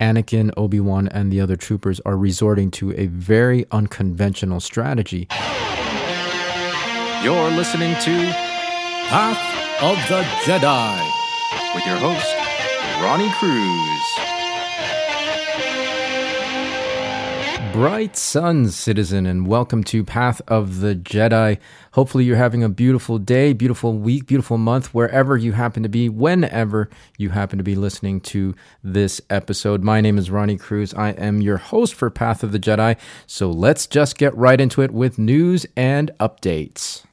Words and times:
Anakin, 0.00 0.50
Obi 0.56 0.80
Wan, 0.80 1.08
and 1.08 1.30
the 1.30 1.40
other 1.40 1.56
troopers 1.56 2.00
are 2.06 2.16
resorting 2.16 2.70
to 2.72 2.92
a 2.98 3.06
very 3.06 3.66
unconventional 3.70 4.60
strategy. 4.60 5.28
You're 7.22 7.50
listening 7.50 7.94
to 8.00 8.32
Path 9.08 9.82
of 9.82 9.96
the 10.08 10.22
Jedi 10.44 11.74
with 11.74 11.86
your 11.86 11.96
host, 11.96 12.34
Ronnie 13.02 13.30
Cruz. 13.32 14.29
Bright 17.72 18.16
Sun, 18.16 18.70
citizen, 18.70 19.26
and 19.26 19.46
welcome 19.46 19.84
to 19.84 20.02
Path 20.02 20.42
of 20.48 20.80
the 20.80 20.96
Jedi. 20.96 21.58
Hopefully, 21.92 22.24
you're 22.24 22.36
having 22.36 22.64
a 22.64 22.68
beautiful 22.68 23.18
day, 23.18 23.52
beautiful 23.52 23.92
week, 23.92 24.26
beautiful 24.26 24.58
month, 24.58 24.92
wherever 24.92 25.36
you 25.36 25.52
happen 25.52 25.84
to 25.84 25.88
be, 25.88 26.08
whenever 26.08 26.90
you 27.16 27.30
happen 27.30 27.58
to 27.58 27.64
be 27.64 27.76
listening 27.76 28.20
to 28.22 28.56
this 28.82 29.20
episode. 29.30 29.84
My 29.84 30.00
name 30.00 30.18
is 30.18 30.30
Ronnie 30.30 30.56
Cruz. 30.56 30.92
I 30.94 31.10
am 31.10 31.40
your 31.40 31.58
host 31.58 31.94
for 31.94 32.10
Path 32.10 32.42
of 32.42 32.50
the 32.50 32.58
Jedi. 32.58 32.98
So 33.26 33.50
let's 33.50 33.86
just 33.86 34.18
get 34.18 34.36
right 34.36 34.60
into 34.60 34.82
it 34.82 34.90
with 34.90 35.18
news 35.18 35.64
and 35.76 36.10
updates. 36.18 37.04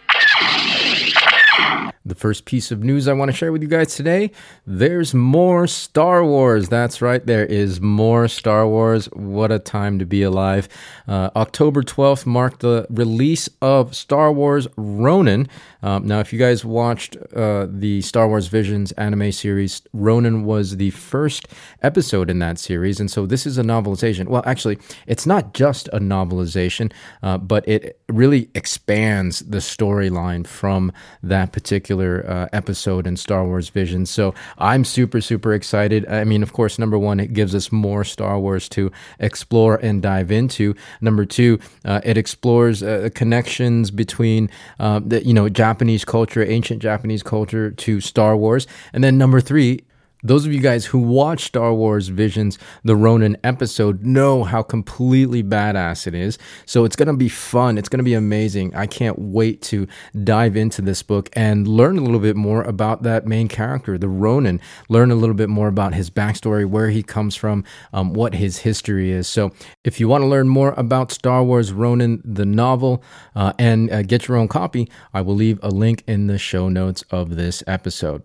The 2.07 2.15
first 2.15 2.45
piece 2.45 2.71
of 2.71 2.85
news 2.85 3.09
I 3.09 3.13
want 3.13 3.29
to 3.31 3.35
share 3.35 3.51
with 3.51 3.61
you 3.61 3.67
guys 3.67 3.93
today 3.93 4.31
there's 4.65 5.13
more 5.13 5.67
Star 5.67 6.23
Wars. 6.23 6.69
That's 6.69 7.01
right, 7.01 7.25
there 7.25 7.45
is 7.45 7.81
more 7.81 8.29
Star 8.29 8.65
Wars. 8.65 9.07
What 9.07 9.51
a 9.51 9.59
time 9.59 9.99
to 9.99 10.05
be 10.05 10.23
alive. 10.23 10.69
Uh, 11.05 11.31
October 11.35 11.83
12th 11.83 12.25
marked 12.25 12.61
the 12.61 12.87
release 12.89 13.49
of 13.61 13.93
Star 13.93 14.31
Wars 14.31 14.67
Ronin. 14.77 15.49
Um, 15.83 16.07
now, 16.07 16.19
if 16.19 16.33
you 16.33 16.39
guys 16.39 16.63
watched 16.65 17.17
uh, 17.35 17.67
the 17.69 18.01
Star 18.01 18.27
Wars 18.27 18.47
Visions 18.47 18.91
anime 18.93 19.31
series, 19.31 19.81
Ronin 19.93 20.43
was 20.45 20.77
the 20.77 20.89
first 20.91 21.47
episode 21.81 22.29
in 22.29 22.39
that 22.39 22.57
series. 22.57 22.99
And 22.99 23.11
so 23.11 23.25
this 23.25 23.45
is 23.45 23.57
a 23.57 23.63
novelization. 23.63 24.27
Well, 24.27 24.43
actually, 24.45 24.79
it's 25.05 25.25
not 25.25 25.53
just 25.53 25.87
a 25.89 25.99
novelization, 25.99 26.91
uh, 27.21 27.37
but 27.37 27.67
it 27.67 27.99
really 28.09 28.49
expands 28.55 29.39
the 29.39 29.59
storyline 29.59 30.47
from 30.47 30.91
that 31.21 31.46
particular 31.47 31.77
particular 31.77 32.25
uh, 32.29 32.47
episode 32.53 33.07
in 33.07 33.17
Star 33.17 33.45
Wars 33.45 33.69
Vision. 33.69 34.05
So 34.05 34.33
I'm 34.57 34.83
super, 34.83 35.21
super 35.21 35.53
excited. 35.53 36.07
I 36.07 36.23
mean, 36.23 36.43
of 36.43 36.53
course, 36.53 36.79
number 36.79 36.97
one, 36.97 37.19
it 37.19 37.33
gives 37.33 37.53
us 37.53 37.71
more 37.71 38.03
Star 38.03 38.39
Wars 38.39 38.69
to 38.69 38.91
explore 39.19 39.75
and 39.75 40.01
dive 40.01 40.31
into. 40.31 40.75
Number 41.01 41.25
two, 41.25 41.59
uh, 41.85 42.01
it 42.03 42.17
explores 42.17 42.83
uh, 42.83 43.09
connections 43.13 43.91
between, 43.91 44.49
uh, 44.79 45.01
the, 45.05 45.25
you 45.25 45.33
know, 45.33 45.49
Japanese 45.49 46.03
culture, 46.05 46.43
ancient 46.43 46.81
Japanese 46.81 47.23
culture 47.23 47.71
to 47.71 48.01
Star 48.01 48.35
Wars. 48.35 48.67
And 48.93 49.03
then 49.03 49.17
number 49.17 49.41
three, 49.41 49.83
those 50.27 50.45
of 50.45 50.53
you 50.53 50.59
guys 50.59 50.85
who 50.85 50.99
watch 50.99 51.45
Star 51.45 51.73
Wars 51.73 52.09
Visions, 52.09 52.57
the 52.83 52.95
Ronin 52.95 53.37
episode, 53.43 54.03
know 54.03 54.43
how 54.43 54.61
completely 54.61 55.43
badass 55.43 56.07
it 56.07 56.13
is. 56.13 56.37
So 56.65 56.85
it's 56.85 56.95
going 56.95 57.07
to 57.07 57.13
be 57.13 57.29
fun. 57.29 57.77
It's 57.77 57.89
going 57.89 57.99
to 57.99 58.03
be 58.03 58.13
amazing. 58.13 58.75
I 58.75 58.87
can't 58.87 59.17
wait 59.17 59.61
to 59.63 59.87
dive 60.23 60.55
into 60.55 60.81
this 60.81 61.03
book 61.03 61.29
and 61.33 61.67
learn 61.67 61.97
a 61.97 62.01
little 62.01 62.19
bit 62.19 62.35
more 62.35 62.63
about 62.63 63.03
that 63.03 63.25
main 63.25 63.47
character, 63.47 63.97
the 63.97 64.09
Ronin. 64.09 64.61
Learn 64.89 65.11
a 65.11 65.15
little 65.15 65.35
bit 65.35 65.49
more 65.49 65.67
about 65.67 65.93
his 65.93 66.09
backstory, 66.09 66.65
where 66.65 66.89
he 66.89 67.03
comes 67.03 67.35
from, 67.35 67.63
um, 67.93 68.13
what 68.13 68.35
his 68.35 68.59
history 68.59 69.11
is. 69.11 69.27
So 69.27 69.51
if 69.83 69.99
you 69.99 70.07
want 70.07 70.21
to 70.23 70.27
learn 70.27 70.49
more 70.49 70.73
about 70.77 71.11
Star 71.11 71.43
Wars 71.43 71.71
Ronin, 71.71 72.21
the 72.23 72.45
novel, 72.45 73.03
uh, 73.35 73.53
and 73.57 73.91
uh, 73.91 74.01
get 74.03 74.27
your 74.27 74.37
own 74.37 74.47
copy, 74.47 74.89
I 75.13 75.21
will 75.21 75.35
leave 75.35 75.59
a 75.63 75.69
link 75.69 76.03
in 76.07 76.27
the 76.27 76.37
show 76.37 76.69
notes 76.69 77.03
of 77.11 77.35
this 77.35 77.63
episode. 77.67 78.23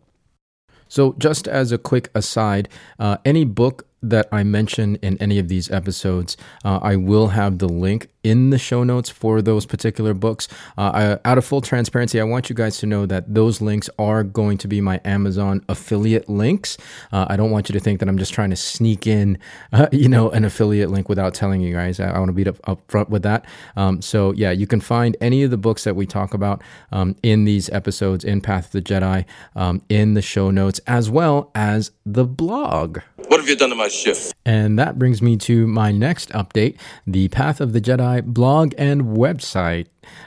So, 0.92 1.14
just 1.16 1.48
as 1.48 1.72
a 1.72 1.78
quick 1.78 2.10
aside, 2.14 2.68
uh, 2.98 3.16
any 3.24 3.46
book 3.46 3.86
that 4.02 4.28
I 4.30 4.42
mention 4.42 4.96
in 4.96 5.16
any 5.22 5.38
of 5.38 5.48
these 5.48 5.70
episodes, 5.70 6.36
uh, 6.66 6.80
I 6.82 6.96
will 6.96 7.28
have 7.28 7.56
the 7.60 7.66
link 7.66 8.11
in 8.24 8.50
the 8.50 8.58
show 8.58 8.84
notes 8.84 9.10
for 9.10 9.42
those 9.42 9.66
particular 9.66 10.14
books. 10.14 10.48
Uh, 10.78 11.18
I, 11.24 11.28
out 11.28 11.38
of 11.38 11.44
full 11.44 11.60
transparency, 11.60 12.20
I 12.20 12.24
want 12.24 12.48
you 12.48 12.54
guys 12.54 12.78
to 12.78 12.86
know 12.86 13.06
that 13.06 13.32
those 13.34 13.60
links 13.60 13.90
are 13.98 14.22
going 14.22 14.58
to 14.58 14.68
be 14.68 14.80
my 14.80 15.00
Amazon 15.04 15.64
affiliate 15.68 16.28
links. 16.28 16.78
Uh, 17.12 17.26
I 17.28 17.36
don't 17.36 17.50
want 17.50 17.68
you 17.68 17.72
to 17.72 17.80
think 17.80 18.00
that 18.00 18.08
I'm 18.08 18.18
just 18.18 18.32
trying 18.32 18.50
to 18.50 18.56
sneak 18.56 19.06
in, 19.06 19.38
uh, 19.72 19.88
you 19.92 20.08
know, 20.08 20.30
an 20.30 20.44
affiliate 20.44 20.90
link 20.90 21.08
without 21.08 21.34
telling 21.34 21.60
you 21.60 21.72
guys. 21.72 22.00
I, 22.00 22.10
I 22.10 22.18
want 22.18 22.28
to 22.28 22.32
be 22.32 22.46
up, 22.46 22.56
up 22.68 22.80
front 22.88 23.10
with 23.10 23.22
that. 23.22 23.44
Um, 23.76 24.00
so 24.02 24.32
yeah, 24.32 24.50
you 24.50 24.66
can 24.66 24.80
find 24.80 25.16
any 25.20 25.42
of 25.42 25.50
the 25.50 25.56
books 25.56 25.84
that 25.84 25.96
we 25.96 26.06
talk 26.06 26.34
about 26.34 26.62
um, 26.92 27.16
in 27.22 27.44
these 27.44 27.68
episodes 27.70 28.24
in 28.24 28.40
Path 28.40 28.66
of 28.66 28.72
the 28.72 28.82
Jedi 28.82 29.24
um, 29.56 29.82
in 29.88 30.14
the 30.14 30.22
show 30.22 30.50
notes, 30.50 30.80
as 30.86 31.10
well 31.10 31.50
as 31.54 31.90
the 32.04 32.24
blog. 32.24 32.98
What 33.28 33.40
have 33.40 33.48
you 33.48 33.56
done 33.56 33.70
to 33.70 33.76
my 33.76 33.88
ship? 33.88 34.16
And 34.44 34.78
that 34.78 34.98
brings 34.98 35.22
me 35.22 35.36
to 35.38 35.66
my 35.66 35.92
next 35.92 36.30
update: 36.30 36.76
the 37.06 37.28
Path 37.28 37.60
of 37.60 37.72
the 37.72 37.80
Jedi 37.80 38.11
blog 38.20 38.74
and 38.78 39.02
website. 39.16 39.86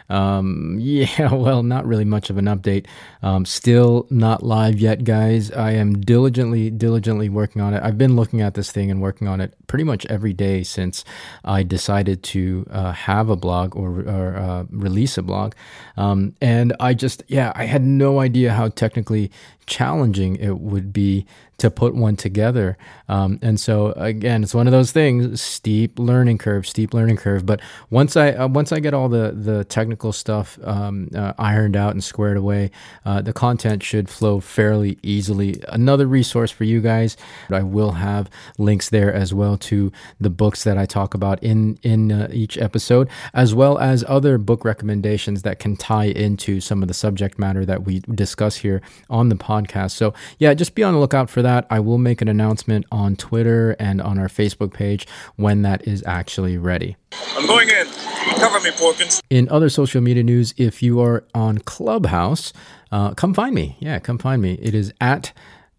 Um, 0.10 0.78
yeah, 0.80 1.34
well, 1.34 1.64
not 1.64 1.86
really 1.86 2.06
much 2.06 2.30
of 2.30 2.38
an 2.38 2.46
update. 2.46 2.88
Um, 3.22 3.46
still 3.46 4.08
not 4.10 4.44
live 4.44 4.80
yet, 4.80 5.04
guys. 5.04 5.52
I 5.52 5.72
am 5.72 6.02
diligently, 6.02 6.70
diligently 6.70 7.30
working 7.30 7.62
on 7.62 7.74
it. 7.74 7.84
I've 7.84 7.98
been 7.98 8.16
looking 8.16 8.42
at 8.42 8.54
this 8.54 8.72
thing 8.72 8.92
and 8.92 9.02
working 9.02 9.28
on 9.28 9.42
it 9.42 9.54
pretty 9.68 9.84
much 9.84 10.06
every 10.08 10.34
day 10.34 10.64
since 10.64 11.04
I 11.44 11.64
decided 11.64 12.24
to 12.24 12.66
uh, 12.70 12.92
have 12.92 13.30
a 13.30 13.36
blog 13.36 13.76
or, 13.76 14.02
or 14.02 14.36
uh, 14.36 14.66
release 14.70 15.18
a 15.18 15.24
blog. 15.24 15.54
Um, 15.98 16.36
and 16.42 16.76
I 16.80 16.94
just, 16.94 17.24
yeah, 17.28 17.52
I 17.56 17.66
had 17.66 17.84
no 17.84 18.20
idea 18.20 18.54
how 18.54 18.70
technically 18.70 19.32
challenging 19.66 20.36
it 20.36 20.60
would 20.60 20.94
be 20.94 21.26
to 21.58 21.72
put 21.72 21.96
one 21.96 22.16
together. 22.16 22.78
Um, 23.08 23.40
and 23.42 23.60
so 23.60 23.94
again, 23.94 24.44
it's 24.44 24.54
one 24.54 24.68
of 24.68 24.72
those 24.72 24.92
things: 24.92 25.42
steep 25.42 25.98
learning 25.98 26.38
curve, 26.38 26.68
steep 26.68 26.94
learning 26.94 27.18
curve. 27.18 27.46
But 27.46 27.62
once 27.90 28.16
I 28.16 28.32
uh, 28.32 28.48
once 28.48 28.72
I 28.72 28.80
get 28.80 28.94
all 28.94 29.10
the 29.10 29.32
the 29.32 29.65
technical 29.66 30.14
stuff 30.14 30.58
um, 30.64 31.10
uh, 31.16 31.34
ironed 31.38 31.76
out 31.76 31.92
and 31.92 32.04
squared 32.04 32.38
away, 32.38 32.72
uh, 33.06 33.22
the 33.22 33.34
content 33.34 33.84
should 33.84 34.10
flow 34.10 34.40
fairly 34.40 34.98
easily. 35.04 35.62
Another 35.70 36.08
resource 36.08 36.52
for 36.52 36.64
you 36.64 36.82
guys, 36.82 37.18
I 37.50 37.64
will 37.64 37.92
have 37.92 38.30
links 38.58 38.90
there 38.90 39.14
as 39.14 39.34
well 39.34 39.58
to 39.58 39.92
the 40.20 40.30
books 40.30 40.64
that 40.64 40.78
I 40.78 40.86
talk 40.86 41.14
about 41.14 41.42
in 41.44 41.78
in 41.84 42.12
uh, 42.12 42.30
each 42.32 42.58
episode, 42.58 43.10
as 43.34 43.54
well 43.54 43.78
as 43.78 44.04
other 44.08 44.38
book 44.38 44.64
recommendations 44.66 45.42
that 45.42 45.60
can 45.60 45.76
tie 45.76 46.06
into 46.06 46.62
some 46.62 46.82
of 46.82 46.88
the 46.88 46.94
subject 46.94 47.38
matter 47.40 47.66
that 47.66 47.84
we 47.84 48.00
discuss 48.14 48.56
here 48.58 48.82
on 49.10 49.30
the 49.30 49.36
podcast. 49.36 49.92
So 49.92 50.14
yeah, 50.40 50.54
just 50.54 50.76
be 50.76 50.84
on 50.84 50.94
the 50.94 51.00
lookout 51.00 51.30
for 51.30 51.42
that. 51.42 51.68
I 51.70 51.80
will 51.80 51.98
make 51.98 52.22
an 52.22 52.28
announcement 52.28 52.86
on 52.92 53.16
Twitter 53.16 53.76
and 53.80 54.02
on 54.02 54.20
our 54.20 54.28
Facebook 54.28 54.74
page 54.74 55.08
when 55.36 55.62
that 55.64 55.88
is 55.88 56.04
actually 56.06 56.58
ready. 56.58 56.96
I'm 57.36 57.48
going 57.48 57.70
in. 57.70 58.15
Cover 58.40 58.60
me, 58.60 58.72
Porkins. 58.72 59.22
In 59.30 59.50
other 59.50 59.70
social 59.70 60.02
media 60.02 60.24
news, 60.24 60.54
if 60.58 60.84
you 60.84 61.02
are 61.02 61.26
on 61.34 61.60
Clubhouse, 61.60 62.54
uh, 62.92 63.14
come 63.14 63.34
find 63.34 63.56
me. 63.56 63.78
Yeah, 63.80 64.00
come 64.00 64.18
find 64.18 64.42
me. 64.42 64.60
It 64.62 64.76
is 64.76 64.94
at 65.02 65.32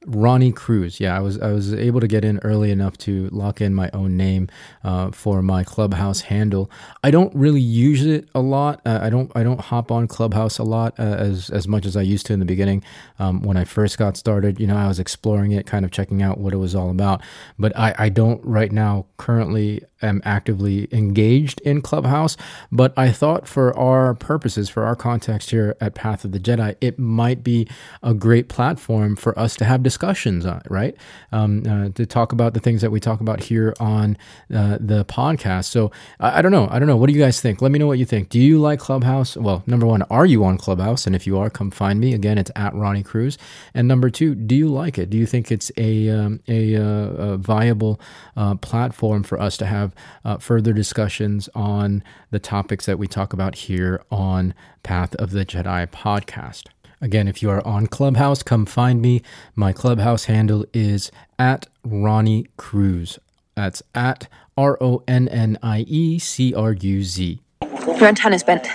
Ronnie 0.06 0.52
Cruz. 0.52 1.00
Yeah, 1.00 1.16
I 1.16 1.20
was 1.20 1.38
I 1.40 1.52
was 1.52 1.74
able 1.74 2.00
to 2.00 2.06
get 2.06 2.24
in 2.24 2.38
early 2.38 2.70
enough 2.70 2.96
to 2.98 3.28
lock 3.32 3.60
in 3.60 3.74
my 3.74 3.90
own 3.92 4.16
name 4.16 4.48
uh, 4.84 5.10
for 5.10 5.42
my 5.42 5.64
Clubhouse 5.64 6.20
handle. 6.22 6.70
I 7.02 7.10
don't 7.10 7.34
really 7.34 7.60
use 7.60 8.06
it 8.06 8.28
a 8.34 8.40
lot. 8.40 8.80
Uh, 8.86 9.00
I 9.02 9.10
don't 9.10 9.32
I 9.34 9.42
don't 9.42 9.60
hop 9.60 9.90
on 9.90 10.06
Clubhouse 10.06 10.58
a 10.58 10.62
lot 10.62 10.98
uh, 10.98 11.02
as 11.02 11.50
as 11.50 11.66
much 11.66 11.84
as 11.86 11.96
I 11.96 12.02
used 12.02 12.26
to 12.26 12.32
in 12.32 12.38
the 12.38 12.46
beginning. 12.46 12.84
Um, 13.18 13.42
when 13.42 13.56
I 13.56 13.64
first 13.64 13.98
got 13.98 14.16
started, 14.16 14.60
you 14.60 14.66
know, 14.66 14.76
I 14.76 14.86
was 14.86 15.00
exploring 15.00 15.52
it, 15.52 15.66
kind 15.66 15.84
of 15.84 15.90
checking 15.90 16.22
out 16.22 16.38
what 16.38 16.52
it 16.52 16.58
was 16.58 16.74
all 16.74 16.90
about. 16.90 17.20
But 17.58 17.76
I 17.76 17.94
I 17.98 18.08
don't 18.08 18.44
right 18.44 18.70
now 18.70 19.06
currently 19.16 19.82
am 20.02 20.20
actively 20.24 20.88
engaged 20.92 21.60
in 21.62 21.80
Clubhouse. 21.80 22.36
But 22.70 22.92
I 22.96 23.10
thought 23.10 23.48
for 23.48 23.76
our 23.78 24.14
purposes, 24.14 24.68
for 24.68 24.84
our 24.84 24.96
context 24.96 25.50
here 25.50 25.76
at 25.80 25.94
Path 25.94 26.24
of 26.24 26.32
the 26.32 26.40
Jedi, 26.40 26.76
it 26.80 26.98
might 26.98 27.42
be 27.42 27.68
a 28.02 28.12
great 28.12 28.48
platform 28.48 29.16
for 29.16 29.38
us 29.38 29.56
to 29.56 29.64
have 29.64 29.82
discussions 29.82 30.44
on 30.44 30.56
right? 30.68 30.96
Um, 31.32 31.62
uh, 31.66 31.88
to 31.90 32.06
talk 32.06 32.32
about 32.32 32.54
the 32.54 32.60
things 32.60 32.80
that 32.82 32.90
we 32.90 33.00
talk 33.00 33.20
about 33.20 33.42
here 33.42 33.74
on 33.80 34.16
uh, 34.54 34.78
the 34.80 35.04
podcast. 35.04 35.66
So 35.66 35.91
I, 36.21 36.38
I, 36.38 36.42
don't 36.42 36.53
know. 36.53 36.68
I 36.71 36.78
don't 36.78 36.88
know. 36.88 36.97
What 36.97 37.09
do 37.09 37.12
you 37.12 37.21
guys 37.21 37.41
think? 37.41 37.62
Let 37.62 37.72
me 37.72 37.78
know 37.78 37.86
what 37.86 37.98
you 37.98 38.04
think. 38.04 38.28
Do 38.28 38.41
you 38.41 38.60
like 38.60 38.78
Clubhouse? 38.78 39.36
Well, 39.36 39.62
number 39.66 39.86
one, 39.86 40.03
are 40.03 40.26
you 40.26 40.44
on 40.44 40.59
Clubhouse? 40.59 41.06
And 41.06 41.15
if 41.15 41.26
you 41.26 41.38
are, 41.38 41.50
come 41.50 41.71
find 41.71 42.00
me. 42.00 42.15
Again, 42.15 42.38
it's 42.38 42.50
at 42.56 42.74
Ronnie 42.74 43.03
Cruz. 43.03 43.38
And 43.74 43.88
number 43.88 44.10
two, 44.10 44.34
do 44.34 44.54
you 44.54 44.68
like 44.68 44.98
it? 44.98 45.10
Do 45.10 45.16
you 45.16 45.26
think 45.26 45.50
it's 45.50 45.71
a 45.76 46.09
um, 46.09 46.41
a, 46.48 46.76
uh, 46.76 46.82
a, 46.82 47.36
viable 47.36 48.00
uh, 48.36 48.54
platform 48.56 49.22
for 49.22 49.41
us 49.41 49.56
to 49.59 49.66
have 49.66 49.85
uh, 50.24 50.38
further 50.38 50.72
discussions 50.72 51.48
on 51.54 52.03
the 52.30 52.38
topics 52.38 52.86
that 52.86 52.98
we 52.98 53.06
talk 53.06 53.33
about 53.33 53.54
here 53.54 54.03
on 54.10 54.54
Path 54.83 55.15
of 55.16 55.30
the 55.30 55.44
Jedi 55.44 55.86
podcast? 55.88 56.65
Again, 57.00 57.28
if 57.28 57.42
you 57.42 57.50
are 57.50 57.66
on 57.66 57.86
Clubhouse, 57.86 58.42
come 58.42 58.65
find 58.65 59.03
me. 59.03 59.22
My 59.54 59.72
Clubhouse 59.72 60.24
handle 60.24 60.65
is 60.72 61.10
at 61.38 61.66
Ronnie 61.84 62.47
Cruz. 62.56 63.18
That's 63.54 63.83
at 63.94 64.28
R 64.56 64.78
O 64.80 65.03
N 65.06 65.28
N 65.28 65.59
I 65.62 65.80
E 65.88 66.18
C 66.18 66.54
R 66.54 66.72
U 66.72 67.03
Z. 67.03 67.41
Your 67.62 68.04
antenna's 68.04 68.42
bent. 68.42 68.68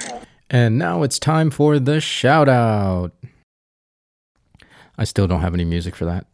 And 0.49 0.77
now 0.77 1.03
it's 1.03 1.17
time 1.17 1.49
for 1.49 1.79
the 1.79 2.01
shout 2.01 2.49
out. 2.49 3.13
I 4.97 5.03
still 5.03 5.25
don't 5.25 5.41
have 5.41 5.53
any 5.53 5.65
music 5.65 5.95
for 5.95 6.05
that. 6.05 6.27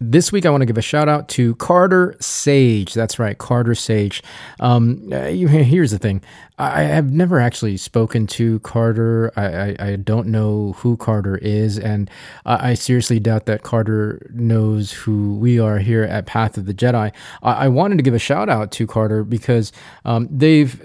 This 0.00 0.30
week, 0.30 0.46
I 0.46 0.50
want 0.50 0.60
to 0.62 0.66
give 0.66 0.78
a 0.78 0.82
shout 0.82 1.08
out 1.08 1.28
to 1.30 1.56
Carter 1.56 2.14
Sage. 2.20 2.94
That's 2.94 3.18
right, 3.18 3.36
Carter 3.36 3.74
Sage. 3.74 4.22
Um, 4.60 5.10
here's 5.10 5.90
the 5.90 5.98
thing 5.98 6.22
I 6.56 6.82
have 6.82 7.10
never 7.10 7.40
actually 7.40 7.76
spoken 7.78 8.28
to 8.28 8.60
Carter. 8.60 9.32
I, 9.34 9.46
I, 9.46 9.76
I 9.80 9.96
don't 9.96 10.28
know 10.28 10.74
who 10.78 10.96
Carter 10.96 11.36
is, 11.38 11.80
and 11.80 12.08
I, 12.46 12.70
I, 12.70 12.74
seriously 12.74 13.18
doubt 13.18 13.46
that 13.46 13.64
Carter 13.64 14.24
knows 14.32 14.92
who 14.92 15.34
we 15.34 15.58
are 15.58 15.78
here 15.78 16.04
at 16.04 16.26
Path 16.26 16.56
of 16.56 16.66
the 16.66 16.74
Jedi. 16.74 17.12
I, 17.42 17.52
I 17.52 17.68
wanted 17.68 17.96
to 17.96 18.02
give 18.04 18.14
a 18.14 18.20
shout 18.20 18.48
out 18.48 18.70
to 18.72 18.86
Carter 18.86 19.24
because 19.24 19.72
um, 20.04 20.28
they've 20.30 20.80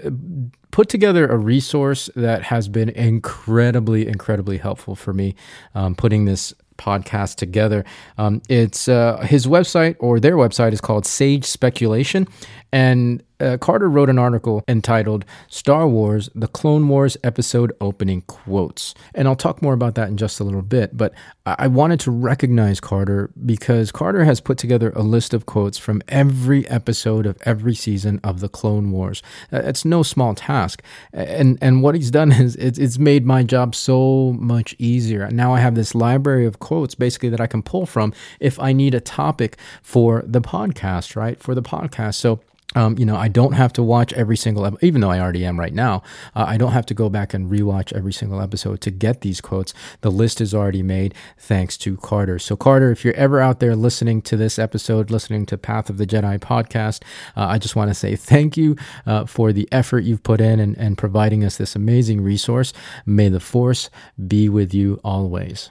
put 0.74 0.88
together 0.88 1.28
a 1.28 1.36
resource 1.36 2.10
that 2.16 2.42
has 2.42 2.66
been 2.66 2.88
incredibly, 2.88 4.08
incredibly 4.08 4.58
helpful 4.58 4.96
for 4.96 5.12
me 5.12 5.36
um, 5.76 5.94
putting 5.94 6.24
this 6.24 6.52
podcast 6.78 7.36
together. 7.36 7.84
Um, 8.18 8.42
it's 8.48 8.88
uh, 8.88 9.18
his 9.18 9.46
website 9.46 9.96
or 10.00 10.20
their 10.20 10.36
website 10.36 10.72
is 10.72 10.80
called 10.80 11.06
Sage 11.06 11.44
Speculation, 11.44 12.26
and 12.72 13.22
uh, 13.44 13.58
Carter 13.58 13.88
wrote 13.88 14.08
an 14.08 14.18
article 14.18 14.64
entitled 14.66 15.24
Star 15.48 15.86
Wars 15.86 16.30
The 16.34 16.48
Clone 16.48 16.88
Wars 16.88 17.16
Episode 17.22 17.72
Opening 17.80 18.22
Quotes. 18.22 18.94
And 19.14 19.28
I'll 19.28 19.36
talk 19.36 19.60
more 19.60 19.74
about 19.74 19.94
that 19.96 20.08
in 20.08 20.16
just 20.16 20.40
a 20.40 20.44
little 20.44 20.62
bit. 20.62 20.96
But 20.96 21.12
I 21.46 21.66
wanted 21.66 22.00
to 22.00 22.10
recognize 22.10 22.80
Carter 22.80 23.30
because 23.44 23.92
Carter 23.92 24.24
has 24.24 24.40
put 24.40 24.56
together 24.56 24.92
a 24.96 25.02
list 25.02 25.34
of 25.34 25.44
quotes 25.44 25.76
from 25.76 26.00
every 26.08 26.66
episode 26.68 27.26
of 27.26 27.36
every 27.42 27.74
season 27.74 28.18
of 28.24 28.40
The 28.40 28.48
Clone 28.48 28.90
Wars. 28.90 29.22
Uh, 29.52 29.58
it's 29.58 29.84
no 29.84 30.02
small 30.02 30.34
task. 30.34 30.82
And, 31.12 31.58
and 31.60 31.82
what 31.82 31.94
he's 31.94 32.10
done 32.10 32.32
is 32.32 32.56
it's 32.56 32.98
made 32.98 33.26
my 33.26 33.42
job 33.42 33.74
so 33.74 34.34
much 34.38 34.74
easier. 34.78 35.28
Now 35.30 35.52
I 35.52 35.60
have 35.60 35.74
this 35.74 35.94
library 35.94 36.46
of 36.46 36.60
quotes 36.60 36.94
basically 36.94 37.28
that 37.28 37.40
I 37.40 37.46
can 37.46 37.62
pull 37.62 37.84
from 37.84 38.14
if 38.40 38.58
I 38.58 38.72
need 38.72 38.94
a 38.94 39.00
topic 39.00 39.58
for 39.82 40.24
the 40.26 40.40
podcast, 40.40 41.14
right? 41.14 41.38
For 41.38 41.54
the 41.54 41.62
podcast. 41.62 42.14
So 42.14 42.40
um, 42.74 42.98
you 42.98 43.06
know, 43.06 43.16
I 43.16 43.28
don't 43.28 43.52
have 43.52 43.72
to 43.74 43.82
watch 43.82 44.12
every 44.14 44.36
single, 44.36 44.66
ep- 44.66 44.82
even 44.82 45.00
though 45.00 45.10
I 45.10 45.20
already 45.20 45.44
am 45.44 45.58
right 45.58 45.72
now. 45.72 46.02
Uh, 46.34 46.44
I 46.48 46.56
don't 46.56 46.72
have 46.72 46.86
to 46.86 46.94
go 46.94 47.08
back 47.08 47.34
and 47.34 47.50
rewatch 47.50 47.92
every 47.92 48.12
single 48.12 48.40
episode 48.40 48.80
to 48.82 48.90
get 48.90 49.20
these 49.20 49.40
quotes. 49.40 49.74
The 50.00 50.10
list 50.10 50.40
is 50.40 50.54
already 50.54 50.82
made 50.82 51.14
thanks 51.38 51.76
to 51.78 51.96
Carter. 51.96 52.38
So, 52.38 52.56
Carter, 52.56 52.90
if 52.90 53.04
you're 53.04 53.14
ever 53.14 53.40
out 53.40 53.60
there 53.60 53.76
listening 53.76 54.22
to 54.22 54.36
this 54.36 54.58
episode, 54.58 55.10
listening 55.10 55.46
to 55.46 55.58
Path 55.58 55.90
of 55.90 55.98
the 55.98 56.06
Jedi 56.06 56.38
podcast, 56.38 57.02
uh, 57.36 57.46
I 57.46 57.58
just 57.58 57.76
want 57.76 57.90
to 57.90 57.94
say 57.94 58.16
thank 58.16 58.56
you 58.56 58.76
uh, 59.06 59.26
for 59.26 59.52
the 59.52 59.68
effort 59.70 60.00
you've 60.00 60.22
put 60.22 60.40
in 60.40 60.60
and, 60.60 60.76
and 60.78 60.98
providing 60.98 61.44
us 61.44 61.56
this 61.56 61.76
amazing 61.76 62.20
resource. 62.20 62.72
May 63.06 63.28
the 63.28 63.40
Force 63.40 63.90
be 64.26 64.48
with 64.48 64.74
you 64.74 65.00
always. 65.04 65.70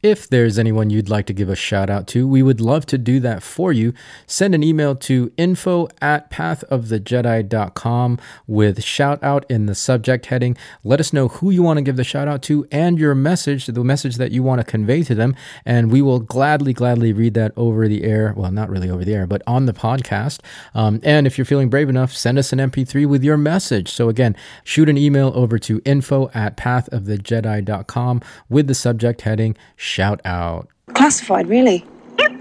If 0.00 0.28
there's 0.28 0.60
anyone 0.60 0.90
you'd 0.90 1.08
like 1.08 1.26
to 1.26 1.32
give 1.32 1.48
a 1.48 1.56
shout 1.56 1.90
out 1.90 2.06
to, 2.08 2.28
we 2.28 2.40
would 2.40 2.60
love 2.60 2.86
to 2.86 2.98
do 2.98 3.18
that 3.18 3.42
for 3.42 3.72
you. 3.72 3.92
Send 4.28 4.54
an 4.54 4.62
email 4.62 4.94
to 4.94 5.32
info 5.36 5.88
at 6.00 6.30
pathofthejedi.com 6.30 8.20
with 8.46 8.84
shout 8.84 9.20
out 9.24 9.44
in 9.50 9.66
the 9.66 9.74
subject 9.74 10.26
heading. 10.26 10.56
Let 10.84 11.00
us 11.00 11.12
know 11.12 11.26
who 11.26 11.50
you 11.50 11.64
want 11.64 11.78
to 11.78 11.82
give 11.82 11.96
the 11.96 12.04
shout 12.04 12.28
out 12.28 12.42
to 12.42 12.68
and 12.70 12.96
your 12.96 13.16
message, 13.16 13.66
the 13.66 13.82
message 13.82 14.18
that 14.18 14.30
you 14.30 14.44
want 14.44 14.60
to 14.60 14.64
convey 14.64 15.02
to 15.02 15.16
them. 15.16 15.34
And 15.66 15.90
we 15.90 16.00
will 16.00 16.20
gladly, 16.20 16.72
gladly 16.72 17.12
read 17.12 17.34
that 17.34 17.52
over 17.56 17.88
the 17.88 18.04
air. 18.04 18.32
Well, 18.36 18.52
not 18.52 18.70
really 18.70 18.88
over 18.88 19.04
the 19.04 19.14
air, 19.14 19.26
but 19.26 19.42
on 19.48 19.66
the 19.66 19.72
podcast. 19.72 20.38
Um, 20.74 21.00
and 21.02 21.26
if 21.26 21.36
you're 21.36 21.44
feeling 21.44 21.70
brave 21.70 21.88
enough, 21.88 22.12
send 22.12 22.38
us 22.38 22.52
an 22.52 22.60
MP3 22.60 23.04
with 23.04 23.24
your 23.24 23.36
message. 23.36 23.90
So 23.90 24.08
again, 24.08 24.36
shoot 24.62 24.88
an 24.88 24.96
email 24.96 25.32
over 25.34 25.58
to 25.58 25.82
info 25.84 26.30
at 26.34 26.56
pathofthejedi.com 26.56 28.22
with 28.48 28.68
the 28.68 28.74
subject 28.76 29.22
heading 29.22 29.56
shout 29.88 30.20
out. 30.24 30.68
Classified, 30.94 31.48
really? 31.48 31.84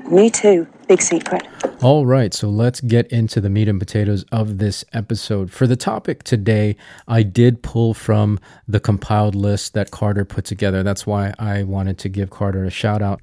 Me 0.09 0.29
too. 0.29 0.67
Big 0.87 1.01
secret. 1.01 1.45
All 1.81 2.05
right, 2.05 2.33
so 2.33 2.49
let's 2.49 2.79
get 2.79 3.07
into 3.07 3.41
the 3.41 3.49
meat 3.49 3.67
and 3.67 3.79
potatoes 3.79 4.23
of 4.31 4.57
this 4.57 4.85
episode. 4.93 5.51
For 5.51 5.67
the 5.67 5.75
topic 5.75 6.23
today, 6.23 6.77
I 7.07 7.23
did 7.23 7.61
pull 7.61 7.93
from 7.93 8.39
the 8.67 8.79
compiled 8.79 9.35
list 9.35 9.73
that 9.73 9.91
Carter 9.91 10.23
put 10.23 10.45
together. 10.45 10.81
That's 10.81 11.05
why 11.05 11.33
I 11.37 11.63
wanted 11.63 11.97
to 11.99 12.09
give 12.09 12.29
Carter 12.29 12.63
a 12.63 12.69
shout 12.69 13.01
out. 13.01 13.21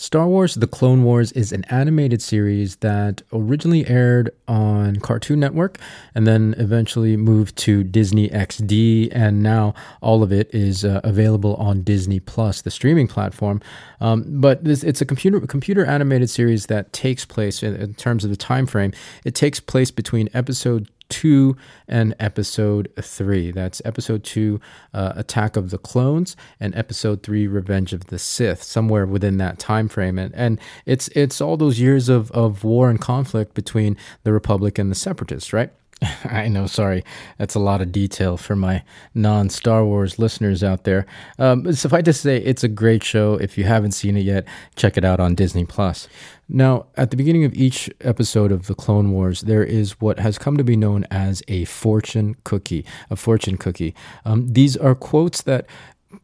Star 0.00 0.26
Wars 0.26 0.54
The 0.54 0.66
Clone 0.66 1.04
Wars 1.04 1.30
is 1.32 1.52
an 1.52 1.64
animated 1.64 2.22
series 2.22 2.76
that 2.76 3.20
originally 3.34 3.86
aired 3.86 4.30
on 4.48 4.96
Cartoon 4.96 5.38
Network 5.38 5.76
and 6.14 6.26
then 6.26 6.54
eventually 6.56 7.18
moved 7.18 7.54
to 7.58 7.84
Disney 7.84 8.30
XD, 8.30 9.10
and 9.12 9.42
now 9.42 9.74
all 10.00 10.22
of 10.22 10.32
it 10.32 10.48
is 10.54 10.86
uh, 10.86 11.02
available 11.04 11.54
on 11.56 11.82
Disney 11.82 12.18
Plus, 12.18 12.62
the 12.62 12.70
streaming 12.70 13.08
platform. 13.08 13.60
Um, 14.00 14.24
but 14.40 14.64
this, 14.64 14.82
it's 14.82 15.02
a 15.02 15.04
computer 15.04 15.38
computer 15.40 15.84
animated 15.84 16.30
series 16.30 16.64
that 16.66 16.94
takes 16.94 17.26
place 17.26 17.62
in, 17.62 17.76
in 17.76 17.92
terms 17.92 18.24
of 18.24 18.30
the 18.30 18.38
time 18.38 18.64
frame. 18.64 18.94
It 19.26 19.34
takes 19.34 19.60
place 19.60 19.90
between 19.90 20.30
episode 20.32 20.88
2 21.10 21.56
and 21.86 22.14
episode 22.18 22.90
3. 23.00 23.50
That's 23.50 23.82
episode 23.84 24.24
2, 24.24 24.60
uh, 24.94 25.12
Attack 25.16 25.56
of 25.56 25.70
the 25.70 25.78
Clones, 25.78 26.36
and 26.58 26.74
episode 26.74 27.22
3, 27.22 27.46
Revenge 27.46 27.92
of 27.92 28.06
the 28.06 28.18
Sith, 28.18 28.62
somewhere 28.62 29.06
within 29.06 29.36
that 29.38 29.58
time 29.58 29.88
frame. 29.88 30.18
And, 30.18 30.34
and 30.34 30.60
it's, 30.86 31.08
it's 31.08 31.40
all 31.40 31.56
those 31.56 31.78
years 31.80 32.08
of, 32.08 32.30
of 32.30 32.64
war 32.64 32.88
and 32.88 33.00
conflict 33.00 33.54
between 33.54 33.96
the 34.22 34.32
Republic 34.32 34.78
and 34.78 34.90
the 34.90 34.94
Separatists, 34.94 35.52
right? 35.52 35.72
I 36.24 36.48
know, 36.48 36.66
sorry. 36.66 37.04
That's 37.38 37.54
a 37.54 37.58
lot 37.58 37.82
of 37.82 37.92
detail 37.92 38.36
for 38.36 38.56
my 38.56 38.82
non 39.14 39.50
Star 39.50 39.84
Wars 39.84 40.18
listeners 40.18 40.64
out 40.64 40.84
there. 40.84 41.06
Um, 41.38 41.72
suffice 41.72 42.04
to 42.04 42.12
say, 42.12 42.38
it's 42.38 42.64
a 42.64 42.68
great 42.68 43.04
show. 43.04 43.34
If 43.34 43.58
you 43.58 43.64
haven't 43.64 43.92
seen 43.92 44.16
it 44.16 44.24
yet, 44.24 44.46
check 44.76 44.96
it 44.96 45.04
out 45.04 45.20
on 45.20 45.34
Disney 45.34 45.64
Plus. 45.64 46.08
Now, 46.48 46.86
at 46.96 47.10
the 47.10 47.16
beginning 47.16 47.44
of 47.44 47.54
each 47.54 47.88
episode 48.00 48.50
of 48.50 48.66
the 48.66 48.74
Clone 48.74 49.12
Wars, 49.12 49.42
there 49.42 49.62
is 49.62 50.00
what 50.00 50.18
has 50.18 50.36
come 50.36 50.56
to 50.56 50.64
be 50.64 50.76
known 50.76 51.04
as 51.10 51.42
a 51.48 51.64
fortune 51.66 52.34
cookie. 52.44 52.84
A 53.08 53.16
fortune 53.16 53.56
cookie. 53.56 53.94
Um, 54.24 54.48
these 54.48 54.76
are 54.76 54.94
quotes 54.94 55.42
that 55.42 55.66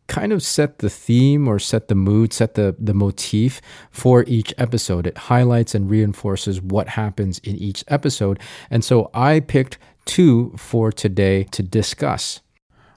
kind 0.08 0.32
of 0.32 0.42
set 0.42 0.78
the 0.78 0.90
theme 0.90 1.46
or 1.46 1.58
set 1.58 1.88
the 1.88 1.94
mood, 1.94 2.32
set 2.32 2.54
the, 2.54 2.74
the 2.78 2.94
motif 2.94 3.60
for 3.90 4.24
each 4.26 4.52
episode. 4.58 5.06
It 5.06 5.16
highlights 5.16 5.74
and 5.74 5.90
reinforces 5.90 6.60
what 6.60 6.88
happens 6.88 7.38
in 7.40 7.56
each 7.56 7.84
episode. 7.88 8.38
And 8.70 8.84
so 8.84 9.10
I 9.14 9.40
picked 9.40 9.78
two 10.04 10.54
for 10.56 10.90
today 10.90 11.44
to 11.44 11.62
discuss. 11.62 12.40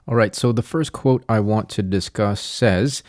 All 0.08 0.16
right, 0.16 0.34
so 0.34 0.52
the 0.52 0.62
first 0.62 0.92
quote 0.92 1.24
I 1.28 1.40
want 1.40 1.68
to 1.70 1.82
discuss 1.82 2.40
says, 2.40 3.02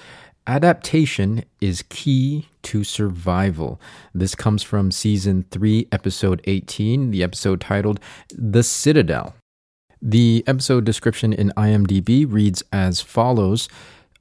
Adaptation 0.47 1.45
is 1.61 1.83
key 1.83 2.49
to 2.63 2.83
survival. 2.83 3.79
This 4.13 4.35
comes 4.35 4.63
from 4.63 4.91
season 4.91 5.45
3, 5.51 5.87
episode 5.91 6.41
18, 6.45 7.11
the 7.11 7.23
episode 7.23 7.61
titled 7.61 7.99
The 8.29 8.63
Citadel. 8.63 9.35
The 10.03 10.43
episode 10.47 10.83
description 10.83 11.31
in 11.31 11.53
IMDb 11.55 12.25
reads 12.27 12.63
as 12.73 13.01
follows 13.01 13.69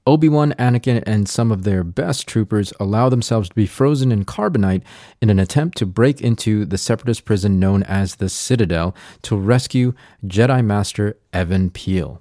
Obi 0.06 0.28
Wan, 0.28 0.52
Anakin, 0.58 1.02
and 1.06 1.26
some 1.26 1.50
of 1.50 1.62
their 1.64 1.82
best 1.82 2.26
troopers 2.26 2.74
allow 2.78 3.08
themselves 3.08 3.48
to 3.48 3.54
be 3.54 3.64
frozen 3.64 4.12
in 4.12 4.26
carbonite 4.26 4.82
in 5.22 5.30
an 5.30 5.38
attempt 5.38 5.78
to 5.78 5.86
break 5.86 6.20
into 6.20 6.66
the 6.66 6.76
separatist 6.76 7.24
prison 7.24 7.58
known 7.58 7.82
as 7.84 8.16
the 8.16 8.28
Citadel 8.28 8.94
to 9.22 9.36
rescue 9.36 9.94
Jedi 10.26 10.62
Master 10.62 11.16
Even 11.34 11.70
Piell. 11.70 12.20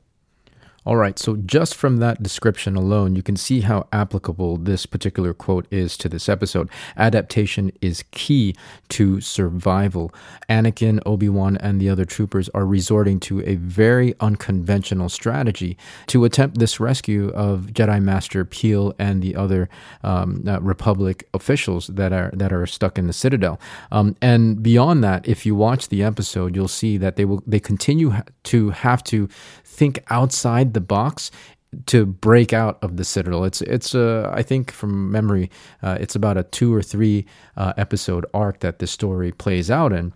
All 0.86 0.96
right, 0.96 1.20
so 1.20 1.36
just 1.36 1.76
from 1.76 1.98
that 1.98 2.24
description 2.24 2.76
alone, 2.76 3.16
you 3.16 3.22
can 3.22 3.36
see 3.36 3.62
how 3.62 3.88
applicable 3.92 4.58
this 4.58 4.86
particular 4.86 5.34
quote 5.34 5.68
is 5.72 5.98
to 5.98 6.08
this 6.08 6.30
episode. 6.30 6.70
Adaptation 6.96 7.72
is 7.82 8.04
key 8.12 8.56
to 8.90 9.20
survival. 9.20 10.14
Anakin, 10.48 11.02
Obi 11.06 11.28
Wan, 11.28 11.58
and 11.58 11.82
the 11.82 11.90
other 11.90 12.06
troopers 12.06 12.48
are 12.50 12.66
resorting 12.66 13.20
to 13.22 13.42
a 13.46 13.56
very 13.56 14.16
unconventional 14.22 15.10
strategy 15.10 15.78
to 16.08 16.24
attempt 16.24 16.60
this 16.60 16.80
rescue 16.80 17.30
of 17.30 17.68
Jedi 17.74 18.02
Master 18.02 18.46
Piell 18.46 18.94
and 18.98 19.22
the 19.22 19.36
other 19.36 19.70
um, 20.04 20.44
uh, 20.48 20.62
Republic 20.62 21.28
officials 21.34 21.88
that 21.88 22.14
are 22.14 22.32
that 22.34 22.54
are 22.54 22.66
stuck 22.66 22.98
in 22.98 23.08
the 23.08 23.14
Citadel. 23.14 23.60
Um, 23.92 24.16
and 24.22 24.64
beyond 24.64 25.04
that, 25.04 25.28
if 25.28 25.46
you 25.46 25.56
watch 25.56 25.90
the 25.90 26.04
episode, 26.04 26.56
you'll 26.56 26.68
see 26.70 26.98
that 26.98 27.18
they 27.18 27.26
will 27.26 27.44
they 27.46 27.60
continue 27.60 28.14
to 28.44 28.70
have 28.70 29.04
to 29.06 29.28
think 29.80 30.04
outside 30.10 30.69
the 30.74 30.82
box 30.82 31.32
to 31.86 32.06
break 32.06 32.52
out 32.52 32.80
of 32.82 32.98
the 32.98 33.04
citadel. 33.04 33.44
It's 33.44 33.62
it's 33.62 33.94
uh, 33.94 34.32
I 34.34 34.44
think 34.44 34.72
from 34.72 35.12
memory, 35.12 35.52
uh, 35.84 35.98
it's 36.00 36.16
about 36.16 36.38
a 36.38 36.44
two 36.44 36.74
or 36.74 36.82
three 36.82 37.26
uh, 37.58 37.74
episode 37.78 38.26
arc 38.34 38.60
that 38.60 38.80
this 38.80 38.92
story 38.92 39.32
plays 39.32 39.70
out 39.70 39.94
in. 39.94 40.14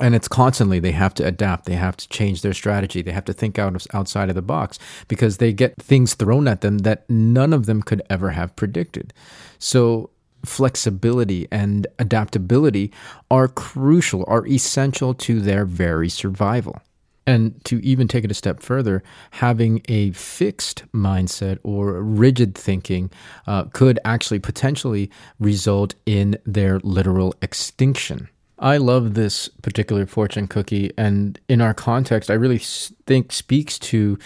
And 0.00 0.14
it's 0.14 0.28
constantly 0.28 0.78
they 0.78 0.92
have 0.92 1.12
to 1.14 1.26
adapt, 1.26 1.64
they 1.64 1.74
have 1.74 1.96
to 1.96 2.08
change 2.08 2.42
their 2.42 2.54
strategy, 2.54 3.02
they 3.02 3.10
have 3.10 3.24
to 3.24 3.32
think 3.32 3.58
out 3.58 3.74
of, 3.74 3.84
outside 3.92 4.28
of 4.28 4.36
the 4.36 4.42
box 4.42 4.78
because 5.08 5.38
they 5.38 5.52
get 5.52 5.74
things 5.82 6.14
thrown 6.14 6.46
at 6.46 6.60
them 6.60 6.78
that 6.78 7.08
none 7.10 7.52
of 7.52 7.66
them 7.66 7.82
could 7.82 8.00
ever 8.08 8.30
have 8.30 8.54
predicted. 8.54 9.12
So 9.58 10.10
flexibility 10.44 11.48
and 11.50 11.88
adaptability 11.98 12.92
are 13.28 13.48
crucial, 13.48 14.24
are 14.28 14.46
essential 14.46 15.14
to 15.14 15.40
their 15.40 15.64
very 15.64 16.08
survival. 16.08 16.80
And 17.28 17.62
to 17.64 17.84
even 17.84 18.08
take 18.08 18.24
it 18.24 18.30
a 18.30 18.34
step 18.34 18.60
further, 18.62 19.02
having 19.32 19.82
a 19.88 20.12
fixed 20.12 20.84
mindset 20.92 21.58
or 21.62 22.02
rigid 22.02 22.54
thinking 22.54 23.10
uh, 23.46 23.64
could 23.64 23.98
actually 24.04 24.38
potentially 24.38 25.10
result 25.38 25.94
in 26.06 26.38
their 26.46 26.80
literal 26.80 27.34
extinction. 27.42 28.28
I 28.60 28.78
love 28.78 29.14
this 29.14 29.46
particular 29.62 30.04
fortune 30.06 30.48
cookie, 30.48 30.90
and 30.98 31.38
in 31.48 31.60
our 31.60 31.74
context, 31.74 32.28
I 32.28 32.34
really 32.34 32.58
think 32.58 33.30
speaks 33.30 33.78
to 33.78 34.18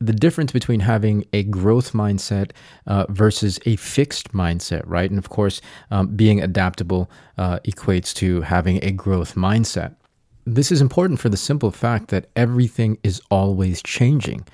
the 0.00 0.12
difference 0.12 0.52
between 0.52 0.80
having 0.80 1.24
a 1.32 1.42
growth 1.42 1.92
mindset 1.92 2.52
uh, 2.86 3.06
versus 3.08 3.58
a 3.66 3.74
fixed 3.76 4.32
mindset, 4.32 4.82
right? 4.86 5.10
And 5.10 5.18
of 5.18 5.30
course, 5.30 5.60
um, 5.90 6.14
being 6.14 6.40
adaptable 6.40 7.10
uh, 7.38 7.58
equates 7.64 8.14
to 8.16 8.42
having 8.42 8.78
a 8.84 8.92
growth 8.92 9.34
mindset. 9.34 9.96
This 10.44 10.72
is 10.72 10.80
important 10.80 11.20
for 11.20 11.28
the 11.28 11.36
simple 11.36 11.70
fact 11.70 12.08
that 12.08 12.28
everything 12.34 12.98
is 13.04 13.22
always 13.30 13.80
changing. 13.80 14.44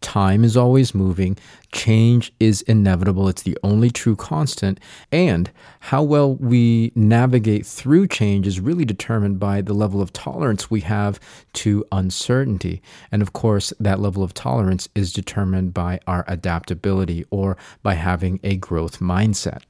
Time 0.00 0.42
is 0.42 0.56
always 0.56 0.94
moving. 0.94 1.36
Change 1.70 2.32
is 2.40 2.62
inevitable. 2.62 3.28
It's 3.28 3.42
the 3.42 3.58
only 3.62 3.90
true 3.90 4.16
constant. 4.16 4.80
And 5.12 5.50
how 5.80 6.02
well 6.02 6.34
we 6.36 6.92
navigate 6.94 7.66
through 7.66 8.08
change 8.08 8.46
is 8.46 8.58
really 8.58 8.86
determined 8.86 9.38
by 9.38 9.60
the 9.60 9.74
level 9.74 10.00
of 10.00 10.14
tolerance 10.14 10.70
we 10.70 10.80
have 10.80 11.20
to 11.54 11.84
uncertainty. 11.92 12.82
And 13.12 13.20
of 13.20 13.34
course, 13.34 13.72
that 13.78 14.00
level 14.00 14.22
of 14.22 14.32
tolerance 14.32 14.88
is 14.94 15.12
determined 15.12 15.74
by 15.74 16.00
our 16.06 16.24
adaptability 16.26 17.26
or 17.30 17.58
by 17.82 17.94
having 17.94 18.40
a 18.42 18.56
growth 18.56 18.98
mindset. 18.98 19.62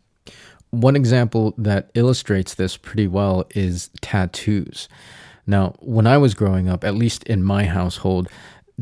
One 0.71 0.95
example 0.95 1.54
that 1.59 1.90
illustrates 1.95 2.54
this 2.54 2.76
pretty 2.76 3.09
well 3.09 3.45
is 3.54 3.90
tattoos. 4.00 4.88
Now, 5.47 5.75
when 5.81 6.07
I 6.07 6.19
was 6.19 6.35
growing 6.35 6.69
up, 6.69 6.85
at 6.85 6.95
least 6.95 7.25
in 7.25 7.43
my 7.43 7.65
household, 7.65 8.29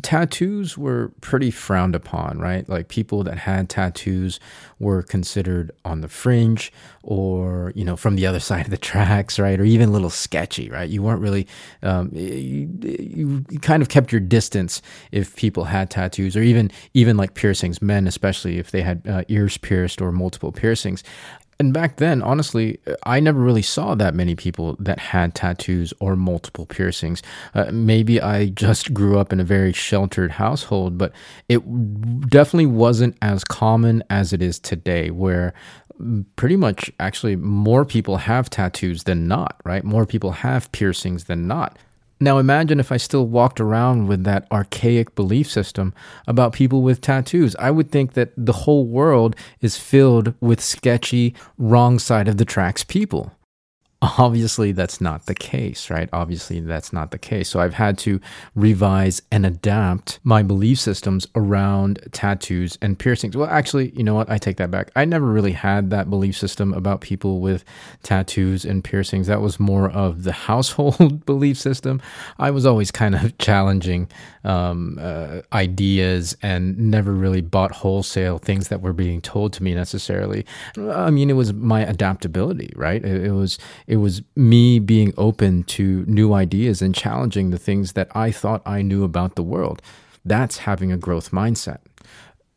tattoos 0.00 0.78
were 0.78 1.12
pretty 1.20 1.50
frowned 1.50 1.94
upon, 1.94 2.38
right? 2.38 2.66
Like 2.66 2.88
people 2.88 3.22
that 3.24 3.36
had 3.36 3.68
tattoos 3.68 4.40
were 4.78 5.02
considered 5.02 5.70
on 5.84 6.00
the 6.00 6.08
fringe 6.08 6.72
or, 7.02 7.72
you 7.74 7.84
know, 7.84 7.96
from 7.96 8.16
the 8.16 8.26
other 8.26 8.40
side 8.48 8.64
of 8.64 8.70
the 8.70 8.78
tracks, 8.78 9.38
right? 9.38 9.60
Or 9.60 9.64
even 9.64 9.90
a 9.90 9.92
little 9.92 10.10
sketchy, 10.10 10.70
right? 10.70 10.88
You 10.88 11.02
weren't 11.02 11.20
really, 11.20 11.46
um, 11.82 12.10
you, 12.12 13.44
you 13.50 13.58
kind 13.60 13.82
of 13.82 13.90
kept 13.90 14.12
your 14.12 14.20
distance 14.20 14.80
if 15.10 15.36
people 15.36 15.64
had 15.64 15.90
tattoos 15.90 16.36
or 16.36 16.42
even, 16.42 16.70
even 16.94 17.18
like 17.18 17.34
piercings, 17.34 17.82
men, 17.82 18.06
especially 18.06 18.58
if 18.58 18.70
they 18.70 18.82
had 18.82 19.06
uh, 19.06 19.24
ears 19.28 19.58
pierced 19.58 20.00
or 20.00 20.10
multiple 20.10 20.52
piercings. 20.52 21.04
And 21.62 21.72
back 21.72 21.98
then, 21.98 22.22
honestly, 22.22 22.80
I 23.04 23.20
never 23.20 23.38
really 23.38 23.62
saw 23.62 23.94
that 23.94 24.16
many 24.16 24.34
people 24.34 24.74
that 24.80 24.98
had 24.98 25.36
tattoos 25.36 25.94
or 26.00 26.16
multiple 26.16 26.66
piercings. 26.66 27.22
Uh, 27.54 27.66
maybe 27.72 28.20
I 28.20 28.46
just 28.48 28.92
grew 28.92 29.16
up 29.16 29.32
in 29.32 29.38
a 29.38 29.44
very 29.44 29.72
sheltered 29.72 30.32
household, 30.32 30.98
but 30.98 31.12
it 31.48 31.60
definitely 32.28 32.66
wasn't 32.66 33.16
as 33.22 33.44
common 33.44 34.02
as 34.10 34.32
it 34.32 34.42
is 34.42 34.58
today, 34.58 35.12
where 35.12 35.54
pretty 36.34 36.56
much 36.56 36.90
actually 36.98 37.36
more 37.36 37.84
people 37.84 38.16
have 38.16 38.50
tattoos 38.50 39.04
than 39.04 39.28
not, 39.28 39.60
right? 39.64 39.84
More 39.84 40.04
people 40.04 40.32
have 40.32 40.72
piercings 40.72 41.26
than 41.26 41.46
not. 41.46 41.78
Now 42.22 42.38
imagine 42.38 42.78
if 42.78 42.92
I 42.92 42.98
still 42.98 43.26
walked 43.26 43.60
around 43.60 44.06
with 44.06 44.22
that 44.22 44.46
archaic 44.52 45.16
belief 45.16 45.50
system 45.50 45.92
about 46.28 46.52
people 46.52 46.80
with 46.80 47.00
tattoos. 47.00 47.56
I 47.58 47.72
would 47.72 47.90
think 47.90 48.12
that 48.12 48.32
the 48.36 48.52
whole 48.52 48.86
world 48.86 49.34
is 49.60 49.76
filled 49.76 50.32
with 50.40 50.60
sketchy, 50.60 51.34
wrong 51.58 51.98
side 51.98 52.28
of 52.28 52.36
the 52.36 52.44
tracks 52.44 52.84
people. 52.84 53.32
Obviously, 54.04 54.72
that's 54.72 55.00
not 55.00 55.26
the 55.26 55.34
case, 55.34 55.88
right? 55.88 56.08
Obviously, 56.12 56.58
that's 56.58 56.92
not 56.92 57.12
the 57.12 57.18
case. 57.18 57.48
So 57.48 57.60
I've 57.60 57.74
had 57.74 57.96
to 57.98 58.20
revise 58.56 59.22
and 59.30 59.46
adapt 59.46 60.18
my 60.24 60.42
belief 60.42 60.80
systems 60.80 61.28
around 61.36 62.00
tattoos 62.10 62.76
and 62.82 62.98
piercings. 62.98 63.36
Well, 63.36 63.48
actually, 63.48 63.90
you 63.90 64.02
know 64.02 64.16
what? 64.16 64.28
I 64.28 64.38
take 64.38 64.56
that 64.56 64.72
back. 64.72 64.90
I 64.96 65.04
never 65.04 65.26
really 65.26 65.52
had 65.52 65.90
that 65.90 66.10
belief 66.10 66.36
system 66.36 66.74
about 66.74 67.00
people 67.00 67.38
with 67.40 67.64
tattoos 68.02 68.64
and 68.64 68.82
piercings. 68.82 69.28
That 69.28 69.40
was 69.40 69.60
more 69.60 69.88
of 69.88 70.24
the 70.24 70.32
household 70.50 71.24
belief 71.24 71.56
system. 71.56 72.02
I 72.40 72.50
was 72.50 72.66
always 72.66 72.90
kind 72.90 73.14
of 73.14 73.38
challenging 73.38 74.08
um, 74.42 74.98
uh, 75.00 75.42
ideas 75.52 76.36
and 76.42 76.76
never 76.76 77.12
really 77.12 77.40
bought 77.40 77.70
wholesale 77.70 78.38
things 78.38 78.66
that 78.66 78.80
were 78.80 78.92
being 78.92 79.20
told 79.20 79.52
to 79.52 79.62
me 79.62 79.74
necessarily. 79.74 80.44
I 80.76 81.10
mean, 81.10 81.30
it 81.30 81.34
was 81.34 81.52
my 81.52 81.82
adaptability, 81.82 82.72
right? 82.74 83.04
It, 83.04 83.26
it 83.26 83.32
was 83.32 83.60
it 83.92 83.96
was 83.96 84.22
me 84.34 84.78
being 84.78 85.12
open 85.18 85.64
to 85.64 86.02
new 86.06 86.32
ideas 86.32 86.80
and 86.80 86.94
challenging 86.94 87.50
the 87.50 87.58
things 87.58 87.92
that 87.92 88.08
I 88.16 88.30
thought 88.30 88.62
I 88.64 88.80
knew 88.80 89.04
about 89.04 89.34
the 89.34 89.42
world. 89.42 89.82
That's 90.24 90.56
having 90.58 90.90
a 90.90 90.96
growth 90.96 91.30
mindset. 91.30 91.80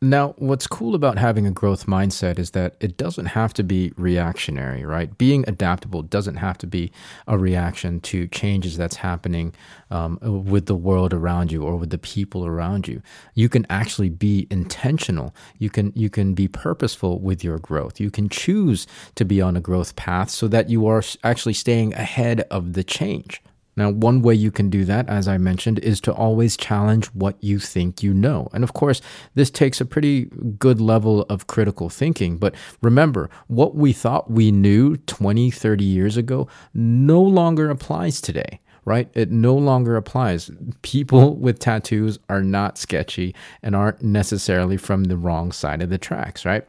Now, 0.06 0.36
what's 0.38 0.68
cool 0.68 0.94
about 0.94 1.18
having 1.18 1.48
a 1.48 1.52
growth 1.52 1.88
mindset 1.88 2.38
is 2.38 2.52
that 2.52 2.76
it 2.80 2.96
doesn't 2.96 3.26
have 3.26 3.56
to 3.56 3.64
be 3.64 3.92
reactionary, 3.98 4.86
right? 4.86 5.18
Being 5.18 5.44
adaptable 5.48 6.04
doesn't 6.04 6.36
have 6.36 6.60
to 6.60 6.68
be 6.68 6.92
a 7.26 7.40
reaction 7.40 8.02
to 8.02 8.28
changes 8.28 8.78
that's 8.78 8.98
happening 8.98 9.56
um, 9.90 10.20
with 10.22 10.68
the 10.68 10.76
world 10.76 11.12
around 11.12 11.52
you 11.52 11.64
or 11.64 11.78
with 11.78 11.90
the 11.90 11.98
people 11.98 12.46
around 12.46 12.88
you. 12.88 13.02
You 13.34 13.50
can 13.50 13.66
actually 13.68 14.10
be 14.10 14.46
intentional. 14.52 15.34
You 15.58 15.72
can 15.72 15.92
you 15.96 16.12
can 16.12 16.36
be 16.36 16.48
purposeful 16.48 17.20
with 17.20 17.44
your 17.44 17.58
growth. 17.58 18.00
You 18.00 18.12
can 18.12 18.30
choose 18.30 18.86
to 19.16 19.26
be 19.26 19.42
on 19.42 19.58
a 19.58 19.62
growth 19.62 19.96
path 19.96 20.30
so 20.30 20.48
that 20.50 20.70
you 20.70 20.86
are 20.86 21.02
actually 21.24 21.54
staying 21.54 21.96
ahead 21.96 22.42
of 22.52 22.74
the 22.74 22.84
change. 22.84 23.42
Now, 23.78 23.90
one 23.90 24.22
way 24.22 24.34
you 24.34 24.52
can 24.52 24.70
do 24.70 24.86
that, 24.86 25.10
as 25.10 25.28
I 25.28 25.38
mentioned, 25.38 25.80
is 25.80 26.00
to 26.02 26.14
always 26.14 26.56
challenge 26.56 27.08
what 27.08 27.36
you 27.44 27.60
think 27.60 28.02
you 28.02 28.14
know. 28.14 28.48
And 28.54 28.64
of 28.64 28.74
course, 28.74 29.02
this 29.34 29.50
takes 29.50 29.82
a 29.82 29.86
pretty 29.86 30.26
good 30.58 30.80
level 30.80 31.24
of 31.24 31.48
critical 31.48 31.90
thinking. 31.90 32.38
But 32.38 32.56
remember, 32.82 33.30
what 33.48 33.76
we 33.76 33.92
thought 33.94 34.32
we 34.32 34.52
knew 34.52 34.98
20, 34.98 35.52
30 35.52 35.84
years 35.84 36.18
ago 36.18 36.48
no 36.74 37.22
longer 37.22 37.70
applies 37.70 38.22
today 38.22 38.60
right? 38.88 39.10
It 39.16 39.32
no 39.32 39.56
longer 39.56 39.96
applies. 39.96 40.52
People 40.84 41.36
with 41.38 41.58
tattoos 41.58 42.20
are 42.30 42.44
not 42.44 42.78
sketchy 42.78 43.34
and 43.64 43.76
aren't 43.76 44.04
necessarily 44.04 44.78
from 44.78 45.06
the 45.06 45.18
wrong 45.18 45.52
side 45.52 45.82
of 45.82 45.90
the 45.90 45.98
tracks, 45.98 46.46
right? 46.46 46.64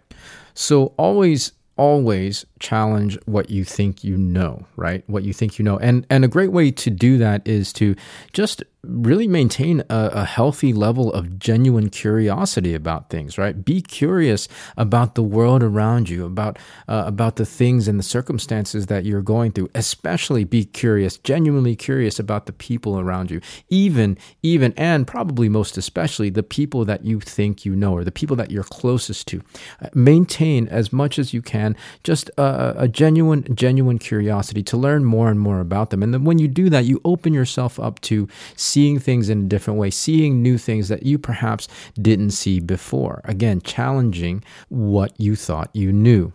So 0.54 0.94
always 0.96 1.52
always 1.76 2.46
challenge 2.58 3.18
what 3.26 3.50
you 3.50 3.64
think 3.64 4.04
you 4.04 4.16
know, 4.16 4.66
right? 4.76 5.04
What 5.08 5.24
you 5.24 5.32
think 5.32 5.58
you 5.58 5.64
know. 5.64 5.78
And 5.78 6.06
and 6.10 6.24
a 6.24 6.28
great 6.28 6.52
way 6.52 6.70
to 6.70 6.90
do 6.90 7.18
that 7.18 7.46
is 7.46 7.72
to 7.74 7.94
just 8.32 8.62
really 8.86 9.26
maintain 9.26 9.80
a, 9.90 10.10
a, 10.12 10.24
healthy 10.24 10.72
level 10.72 11.12
of 11.12 11.38
genuine 11.38 11.88
curiosity 11.88 12.74
about 12.74 13.10
things 13.10 13.38
right 13.38 13.64
be 13.64 13.80
curious 13.80 14.48
about 14.76 15.14
the 15.14 15.22
world 15.22 15.62
around 15.62 16.08
you 16.08 16.24
about 16.24 16.58
uh, 16.88 17.04
about 17.06 17.36
the 17.36 17.46
things 17.46 17.88
and 17.88 17.98
the 17.98 18.04
circumstances 18.04 18.86
that 18.86 19.04
you're 19.04 19.22
going 19.22 19.50
through 19.50 19.68
especially 19.74 20.44
be 20.44 20.64
curious 20.64 21.18
genuinely 21.18 21.74
curious 21.74 22.18
about 22.18 22.46
the 22.46 22.52
people 22.52 22.98
around 22.98 23.30
you 23.30 23.40
even 23.68 24.16
even 24.42 24.72
and 24.76 25.06
probably 25.06 25.48
most 25.48 25.76
especially 25.76 26.30
the 26.30 26.42
people 26.42 26.84
that 26.84 27.04
you 27.04 27.20
think 27.20 27.64
you 27.64 27.74
know 27.74 27.92
or 27.92 28.04
the 28.04 28.12
people 28.12 28.36
that 28.36 28.50
you're 28.50 28.64
closest 28.64 29.26
to 29.26 29.42
uh, 29.80 29.88
maintain 29.94 30.68
as 30.68 30.92
much 30.92 31.18
as 31.18 31.32
you 31.32 31.42
can 31.42 31.76
just 32.04 32.30
a, 32.36 32.42
a 32.76 32.88
genuine 32.88 33.44
genuine 33.54 33.98
curiosity 33.98 34.62
to 34.62 34.76
learn 34.76 35.04
more 35.04 35.28
and 35.30 35.40
more 35.40 35.60
about 35.60 35.90
them 35.90 36.02
and 36.02 36.12
then 36.12 36.24
when 36.24 36.38
you 36.38 36.48
do 36.48 36.68
that 36.70 36.84
you 36.84 37.00
open 37.04 37.32
yourself 37.32 37.78
up 37.80 38.00
to 38.00 38.28
seeing 38.56 38.98
things 38.98 39.28
in 39.28 39.44
a 39.44 39.48
different 39.48 39.78
way, 39.78 39.90
seeing 39.90 40.42
new 40.42 40.58
things 40.58 40.88
that 40.88 41.04
you 41.04 41.18
perhaps 41.18 41.68
didn't 42.00 42.30
see 42.30 42.60
before. 42.60 43.20
Again, 43.24 43.60
challenging 43.60 44.42
what 44.68 45.18
you 45.18 45.36
thought 45.36 45.70
you 45.74 45.92
knew. 45.92 46.32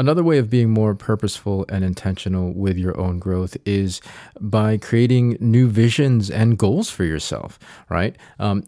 Another 0.00 0.24
way 0.24 0.38
of 0.38 0.48
being 0.48 0.70
more 0.70 0.94
purposeful 0.94 1.66
and 1.68 1.84
intentional 1.84 2.54
with 2.54 2.78
your 2.78 2.98
own 2.98 3.18
growth 3.18 3.54
is 3.66 4.00
by 4.40 4.78
creating 4.78 5.36
new 5.40 5.68
visions 5.68 6.30
and 6.30 6.56
goals 6.56 6.88
for 6.88 7.04
yourself, 7.04 7.58
right? 7.90 8.16
Um, 8.38 8.62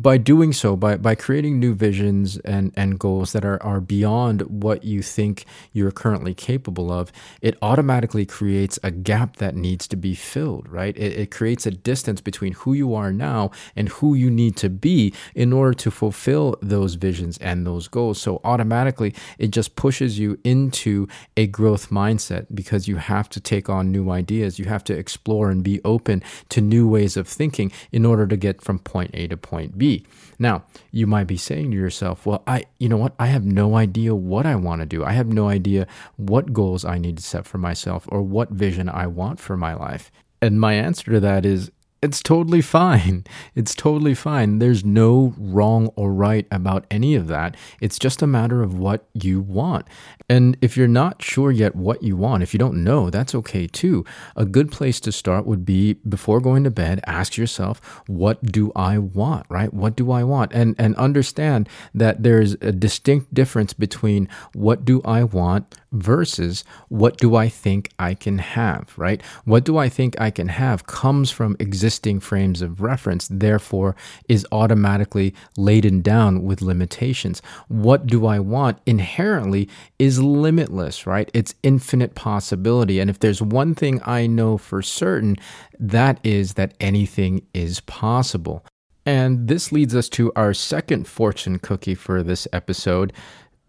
by 0.00 0.16
doing 0.16 0.54
so, 0.54 0.74
by, 0.74 0.96
by 0.96 1.14
creating 1.14 1.60
new 1.60 1.74
visions 1.74 2.38
and, 2.38 2.72
and 2.74 2.98
goals 2.98 3.32
that 3.32 3.44
are, 3.44 3.62
are 3.62 3.82
beyond 3.82 4.40
what 4.62 4.82
you 4.82 5.02
think 5.02 5.44
you're 5.74 5.90
currently 5.90 6.32
capable 6.32 6.90
of, 6.90 7.12
it 7.42 7.58
automatically 7.60 8.24
creates 8.24 8.78
a 8.82 8.90
gap 8.90 9.36
that 9.36 9.54
needs 9.54 9.86
to 9.88 9.96
be 9.96 10.14
filled, 10.14 10.66
right? 10.70 10.96
It, 10.96 11.18
it 11.18 11.30
creates 11.30 11.66
a 11.66 11.70
distance 11.70 12.22
between 12.22 12.54
who 12.54 12.72
you 12.72 12.94
are 12.94 13.12
now 13.12 13.50
and 13.76 13.90
who 13.90 14.14
you 14.14 14.30
need 14.30 14.56
to 14.56 14.70
be 14.70 15.12
in 15.34 15.52
order 15.52 15.74
to 15.74 15.90
fulfill 15.90 16.56
those 16.62 16.94
visions 16.94 17.36
and 17.42 17.66
those 17.66 17.88
goals. 17.88 18.18
So 18.18 18.40
automatically, 18.42 19.14
it 19.36 19.50
just 19.50 19.76
pushes 19.76 20.18
you 20.18 20.38
in 20.44 20.61
into 20.62 21.08
a 21.36 21.46
growth 21.46 21.90
mindset 21.90 22.46
because 22.54 22.88
you 22.88 22.96
have 22.96 23.28
to 23.30 23.40
take 23.40 23.68
on 23.68 23.90
new 23.90 24.10
ideas. 24.10 24.58
You 24.58 24.66
have 24.66 24.84
to 24.84 24.96
explore 24.96 25.50
and 25.50 25.62
be 25.62 25.80
open 25.84 26.22
to 26.50 26.60
new 26.60 26.88
ways 26.88 27.16
of 27.16 27.26
thinking 27.28 27.72
in 27.90 28.06
order 28.06 28.26
to 28.26 28.36
get 28.36 28.62
from 28.62 28.78
point 28.78 29.10
A 29.14 29.26
to 29.28 29.36
point 29.36 29.76
B. 29.76 30.06
Now, 30.38 30.64
you 30.90 31.06
might 31.06 31.26
be 31.26 31.36
saying 31.36 31.70
to 31.70 31.76
yourself, 31.76 32.26
well, 32.26 32.42
I, 32.46 32.64
you 32.78 32.88
know 32.88 32.96
what? 32.96 33.14
I 33.18 33.26
have 33.26 33.44
no 33.44 33.76
idea 33.76 34.14
what 34.14 34.46
I 34.46 34.56
want 34.56 34.80
to 34.80 34.86
do. 34.86 35.04
I 35.04 35.12
have 35.12 35.28
no 35.28 35.48
idea 35.48 35.86
what 36.16 36.52
goals 36.52 36.84
I 36.84 36.98
need 36.98 37.16
to 37.18 37.22
set 37.22 37.46
for 37.46 37.58
myself 37.58 38.08
or 38.08 38.22
what 38.22 38.50
vision 38.50 38.88
I 38.88 39.06
want 39.06 39.40
for 39.40 39.56
my 39.56 39.74
life. 39.74 40.10
And 40.40 40.60
my 40.60 40.74
answer 40.74 41.12
to 41.12 41.20
that 41.20 41.46
is 41.46 41.70
it's 42.02 42.20
totally 42.20 42.60
fine. 42.60 43.24
It's 43.54 43.76
totally 43.76 44.14
fine. 44.14 44.58
There's 44.58 44.84
no 44.84 45.34
wrong 45.38 45.86
or 45.94 46.12
right 46.12 46.46
about 46.50 46.84
any 46.90 47.14
of 47.14 47.28
that. 47.28 47.56
It's 47.80 47.98
just 47.98 48.22
a 48.22 48.26
matter 48.26 48.60
of 48.60 48.76
what 48.76 49.06
you 49.14 49.40
want. 49.40 49.86
And 50.28 50.56
if 50.60 50.76
you're 50.76 50.88
not 50.88 51.22
sure 51.22 51.52
yet 51.52 51.76
what 51.76 52.02
you 52.02 52.16
want, 52.16 52.42
if 52.42 52.52
you 52.52 52.58
don't 52.58 52.82
know, 52.82 53.08
that's 53.08 53.36
okay 53.36 53.68
too. 53.68 54.04
A 54.34 54.44
good 54.44 54.72
place 54.72 54.98
to 55.00 55.12
start 55.12 55.46
would 55.46 55.64
be 55.64 55.94
before 55.94 56.40
going 56.40 56.64
to 56.64 56.70
bed, 56.70 57.00
ask 57.06 57.36
yourself, 57.36 57.80
what 58.08 58.42
do 58.42 58.72
I 58.74 58.98
want, 58.98 59.46
right? 59.48 59.72
What 59.72 59.94
do 59.94 60.10
I 60.10 60.24
want? 60.24 60.52
And 60.52 60.74
and 60.78 60.96
understand 60.96 61.68
that 61.94 62.24
there's 62.24 62.54
a 62.54 62.72
distinct 62.72 63.32
difference 63.32 63.72
between 63.72 64.28
what 64.54 64.84
do 64.84 65.00
I 65.04 65.22
want 65.22 65.76
versus 65.92 66.64
what 66.88 67.16
do 67.18 67.36
I 67.36 67.48
think 67.48 67.90
I 67.98 68.14
can 68.14 68.38
have, 68.38 68.92
right? 68.96 69.22
What 69.44 69.64
do 69.64 69.78
I 69.78 69.88
think 69.88 70.20
I 70.20 70.30
can 70.30 70.48
have 70.48 70.86
comes 70.86 71.30
from 71.30 71.56
existing 71.58 72.20
frames 72.20 72.62
of 72.62 72.80
reference, 72.80 73.28
therefore 73.28 73.94
is 74.28 74.46
automatically 74.50 75.34
laden 75.56 76.00
down 76.00 76.42
with 76.42 76.62
limitations. 76.62 77.42
What 77.68 78.06
do 78.06 78.26
I 78.26 78.38
want 78.38 78.78
inherently 78.86 79.68
is 79.98 80.22
limitless, 80.22 81.06
right? 81.06 81.30
It's 81.34 81.54
infinite 81.62 82.14
possibility. 82.14 82.98
And 82.98 83.10
if 83.10 83.20
there's 83.20 83.42
one 83.42 83.74
thing 83.74 84.00
I 84.04 84.26
know 84.26 84.58
for 84.58 84.82
certain, 84.82 85.36
that 85.78 86.18
is 86.24 86.54
that 86.54 86.74
anything 86.80 87.46
is 87.54 87.80
possible. 87.80 88.64
And 89.04 89.48
this 89.48 89.72
leads 89.72 89.94
us 89.96 90.08
to 90.10 90.32
our 90.36 90.54
second 90.54 91.08
fortune 91.08 91.58
cookie 91.58 91.96
for 91.96 92.22
this 92.22 92.46
episode. 92.52 93.12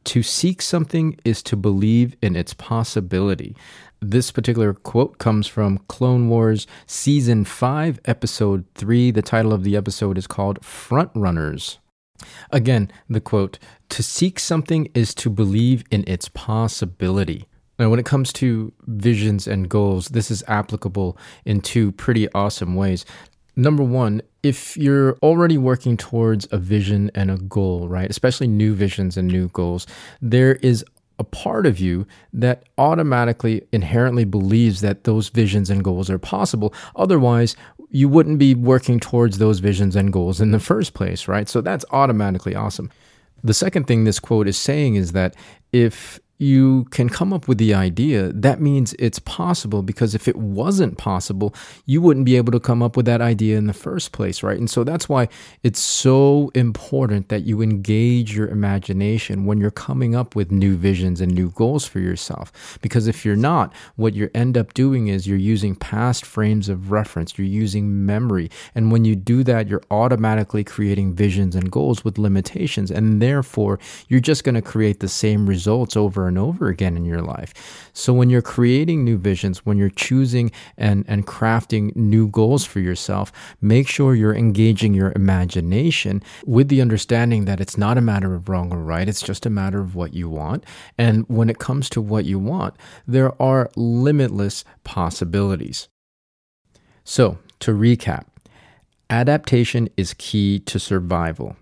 To 0.05 0.21
seek 0.21 0.61
something 0.61 1.17
is 1.23 1.41
to 1.43 1.55
believe 1.55 2.15
in 2.21 2.35
its 2.35 2.53
possibility. 2.53 3.55
This 4.01 4.31
particular 4.31 4.73
quote 4.73 5.17
comes 5.17 5.47
from 5.47 5.79
Clone 5.87 6.27
Wars 6.27 6.67
Season 6.85 7.45
5, 7.45 8.01
Episode 8.03 8.65
3. 8.75 9.11
The 9.11 9.21
title 9.21 9.53
of 9.53 9.63
the 9.63 9.77
episode 9.77 10.17
is 10.17 10.27
called 10.27 10.59
Frontrunners. 10.61 11.77
Again, 12.51 12.91
the 13.09 13.21
quote 13.21 13.59
To 13.89 14.03
seek 14.03 14.39
something 14.39 14.89
is 14.93 15.15
to 15.15 15.29
believe 15.29 15.85
in 15.89 16.03
its 16.05 16.27
possibility. 16.27 17.47
Now, 17.79 17.89
when 17.89 17.99
it 17.99 18.05
comes 18.05 18.31
to 18.33 18.71
visions 18.81 19.47
and 19.47 19.69
goals, 19.69 20.09
this 20.09 20.29
is 20.29 20.43
applicable 20.47 21.17
in 21.43 21.61
two 21.61 21.91
pretty 21.93 22.31
awesome 22.33 22.75
ways. 22.75 23.05
Number 23.55 23.83
one, 23.83 24.21
if 24.41 24.75
you're 24.77 25.17
already 25.21 25.57
working 25.57 25.95
towards 25.95 26.47
a 26.51 26.57
vision 26.57 27.11
and 27.13 27.29
a 27.29 27.37
goal, 27.37 27.87
right, 27.87 28.09
especially 28.09 28.47
new 28.47 28.73
visions 28.73 29.15
and 29.15 29.27
new 29.27 29.49
goals, 29.49 29.85
there 30.21 30.55
is 30.55 30.83
a 31.19 31.23
part 31.23 31.65
of 31.65 31.79
you 31.79 32.07
that 32.33 32.63
automatically 32.77 33.65
inherently 33.71 34.25
believes 34.25 34.81
that 34.81 35.03
those 35.03 35.29
visions 35.29 35.69
and 35.69 35.83
goals 35.83 36.09
are 36.09 36.17
possible. 36.17 36.73
Otherwise, 36.95 37.55
you 37.91 38.09
wouldn't 38.09 38.39
be 38.39 38.55
working 38.55 38.99
towards 38.99 39.37
those 39.37 39.59
visions 39.59 39.95
and 39.95 40.11
goals 40.11 40.41
in 40.41 40.51
the 40.51 40.59
first 40.59 40.95
place, 40.95 41.27
right? 41.27 41.47
So 41.47 41.61
that's 41.61 41.85
automatically 41.91 42.55
awesome. 42.55 42.91
The 43.43 43.53
second 43.53 43.85
thing 43.85 44.03
this 44.03 44.19
quote 44.19 44.47
is 44.47 44.57
saying 44.57 44.95
is 44.95 45.11
that 45.11 45.35
if 45.71 46.19
you 46.37 46.85
can 46.85 47.09
come 47.09 47.31
up 47.31 47.47
with 47.47 47.57
the 47.57 47.73
idea, 47.73 48.33
that 48.33 48.59
means 48.59 48.93
it's 48.99 49.19
possible 49.19 49.83
because 49.83 50.15
if 50.15 50.27
it 50.27 50.35
wasn't 50.35 50.97
possible, 50.97 51.53
you 51.85 52.01
wouldn't 52.01 52.25
be 52.25 52.35
able 52.35 52.51
to 52.51 52.59
come 52.59 52.81
up 52.81 52.97
with 52.97 53.05
that 53.05 53.21
idea 53.21 53.57
in 53.57 53.67
the 53.67 53.73
first 53.73 54.11
place, 54.11 54.41
right? 54.41 54.57
And 54.57 54.69
so 54.69 54.83
that's 54.83 55.07
why 55.07 55.29
it's 55.61 55.79
so 55.79 56.51
important 56.55 57.29
that 57.29 57.43
you 57.43 57.61
engage 57.61 58.35
your 58.35 58.47
imagination 58.47 59.45
when 59.45 59.59
you're 59.59 59.71
coming 59.71 60.15
up 60.15 60.35
with 60.35 60.51
new 60.51 60.75
visions 60.75 61.21
and 61.21 61.33
new 61.33 61.51
goals 61.51 61.85
for 61.85 61.99
yourself. 61.99 62.79
Because 62.81 63.07
if 63.07 63.23
you're 63.23 63.35
not, 63.35 63.73
what 63.95 64.13
you 64.13 64.29
end 64.33 64.57
up 64.57 64.73
doing 64.73 65.07
is 65.07 65.27
you're 65.27 65.37
using 65.37 65.75
past 65.75 66.25
frames 66.25 66.67
of 66.67 66.91
reference, 66.91 67.37
you're 67.37 67.47
using 67.47 68.05
memory. 68.05 68.49
And 68.73 68.91
when 68.91 69.05
you 69.05 69.15
do 69.15 69.43
that, 69.43 69.67
you're 69.67 69.83
automatically 69.91 70.63
creating 70.63 71.13
visions 71.13 71.55
and 71.55 71.71
goals 71.71 72.03
with 72.03 72.17
limitations. 72.17 72.89
And 72.89 73.21
therefore, 73.21 73.79
you're 74.07 74.19
just 74.19 74.43
going 74.43 74.55
to 74.55 74.61
create 74.61 74.99
the 74.99 75.07
same 75.07 75.47
results 75.47 75.95
over 75.95 76.22
and 76.27 76.33
and 76.33 76.39
over 76.39 76.67
again 76.67 76.97
in 76.97 77.05
your 77.05 77.21
life. 77.21 77.53
So 77.93 78.11
when 78.11 78.31
you're 78.31 78.41
creating 78.41 79.03
new 79.03 79.17
visions, 79.17 79.63
when 79.67 79.77
you're 79.77 79.89
choosing 79.91 80.51
and, 80.77 81.05
and 81.07 81.27
crafting 81.27 81.95
new 81.95 82.27
goals 82.27 82.65
for 82.65 82.79
yourself, 82.79 83.31
make 83.61 83.87
sure 83.87 84.15
you're 84.15 84.35
engaging 84.35 84.95
your 84.95 85.13
imagination 85.15 86.23
with 86.43 86.69
the 86.69 86.81
understanding 86.81 87.45
that 87.45 87.61
it's 87.61 87.77
not 87.77 87.99
a 87.99 88.01
matter 88.01 88.33
of 88.33 88.49
wrong 88.49 88.73
or 88.73 88.79
right, 88.79 89.07
it's 89.07 89.21
just 89.21 89.45
a 89.45 89.51
matter 89.51 89.79
of 89.79 89.93
what 89.93 90.15
you 90.15 90.27
want. 90.27 90.65
And 90.97 91.23
when 91.29 91.51
it 91.51 91.59
comes 91.59 91.87
to 91.91 92.01
what 92.01 92.25
you 92.25 92.39
want, 92.39 92.73
there 93.05 93.39
are 93.39 93.69
limitless 93.75 94.65
possibilities. 94.83 95.87
So, 97.03 97.37
to 97.59 97.71
recap, 97.71 98.25
adaptation 99.09 99.87
is 99.97 100.15
key 100.15 100.59
to 100.59 100.79
survival. 100.79 101.57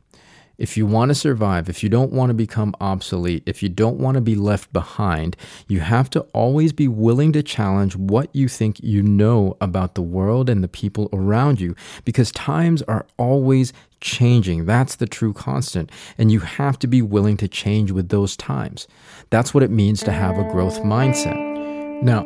If 0.62 0.78
you 0.78 0.86
want 0.86 1.10
to 1.10 1.16
survive, 1.16 1.70
if 1.70 1.82
you 1.82 1.90
don't 1.90 2.14
want 2.14 2.30
to 2.30 2.36
become 2.36 2.76
obsolete, 2.80 3.42
if 3.48 3.64
you 3.64 3.68
don't 3.68 3.98
want 3.98 4.14
to 4.14 4.22
be 4.22 4.36
left 4.36 4.72
behind, 4.72 5.36
you 5.68 5.80
have 5.80 6.08
to 6.12 6.20
always 6.34 6.72
be 6.72 6.88
willing 6.88 7.32
to 7.34 7.42
challenge 7.42 7.96
what 7.96 8.30
you 8.36 8.48
think 8.48 8.80
you 8.80 9.02
know 9.02 9.58
about 9.60 9.96
the 9.96 10.04
world 10.04 10.52
and 10.52 10.64
the 10.64 10.68
people 10.68 11.10
around 11.14 11.60
you 11.60 11.76
because 12.06 12.32
times 12.34 12.84
are 12.84 13.08
always 13.18 13.74
changing. 14.02 14.68
That's 14.68 14.98
the 14.98 15.08
true 15.08 15.34
constant. 15.34 15.92
And 16.20 16.32
you 16.32 16.42
have 16.42 16.78
to 16.78 16.88
be 16.88 17.02
willing 17.02 17.38
to 17.38 17.48
change 17.48 17.90
with 17.90 18.10
those 18.10 18.38
times. 18.38 18.88
That's 19.32 19.56
what 19.56 19.64
it 19.64 19.72
means 19.72 20.04
to 20.04 20.12
have 20.12 20.38
a 20.38 20.48
growth 20.52 20.80
mindset. 20.82 22.04
Now, 22.04 22.22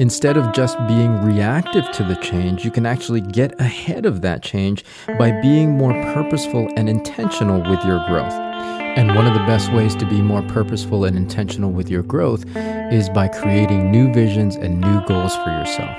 Instead 0.00 0.38
of 0.38 0.50
just 0.54 0.78
being 0.88 1.20
reactive 1.20 1.84
to 1.92 2.02
the 2.02 2.16
change, 2.22 2.64
you 2.64 2.70
can 2.70 2.86
actually 2.86 3.20
get 3.20 3.60
ahead 3.60 4.06
of 4.06 4.22
that 4.22 4.42
change 4.42 4.82
by 5.18 5.30
being 5.42 5.76
more 5.76 5.92
purposeful 6.14 6.66
and 6.74 6.88
intentional 6.88 7.60
with 7.70 7.84
your 7.84 8.02
growth. 8.06 8.32
And 8.32 9.14
one 9.14 9.26
of 9.26 9.34
the 9.34 9.40
best 9.40 9.70
ways 9.74 9.94
to 9.96 10.06
be 10.06 10.22
more 10.22 10.40
purposeful 10.40 11.04
and 11.04 11.18
intentional 11.18 11.70
with 11.70 11.90
your 11.90 12.02
growth 12.02 12.46
is 12.56 13.10
by 13.10 13.28
creating 13.28 13.90
new 13.90 14.10
visions 14.10 14.56
and 14.56 14.80
new 14.80 15.04
goals 15.04 15.36
for 15.36 15.50
yourself. 15.50 15.94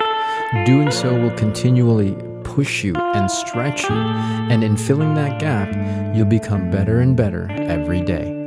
Doing 0.65 0.89
so 0.89 1.13
will 1.13 1.37
continually 1.37 2.17
push 2.43 2.83
you 2.83 2.95
and 2.95 3.29
stretch 3.29 3.83
you, 3.83 3.95
and 3.95 4.63
in 4.63 4.77
filling 4.77 5.13
that 5.13 5.39
gap, 5.39 5.69
you'll 6.15 6.25
become 6.25 6.71
better 6.71 7.01
and 7.01 7.15
better 7.15 7.51
every 7.51 8.01
day. 8.01 8.40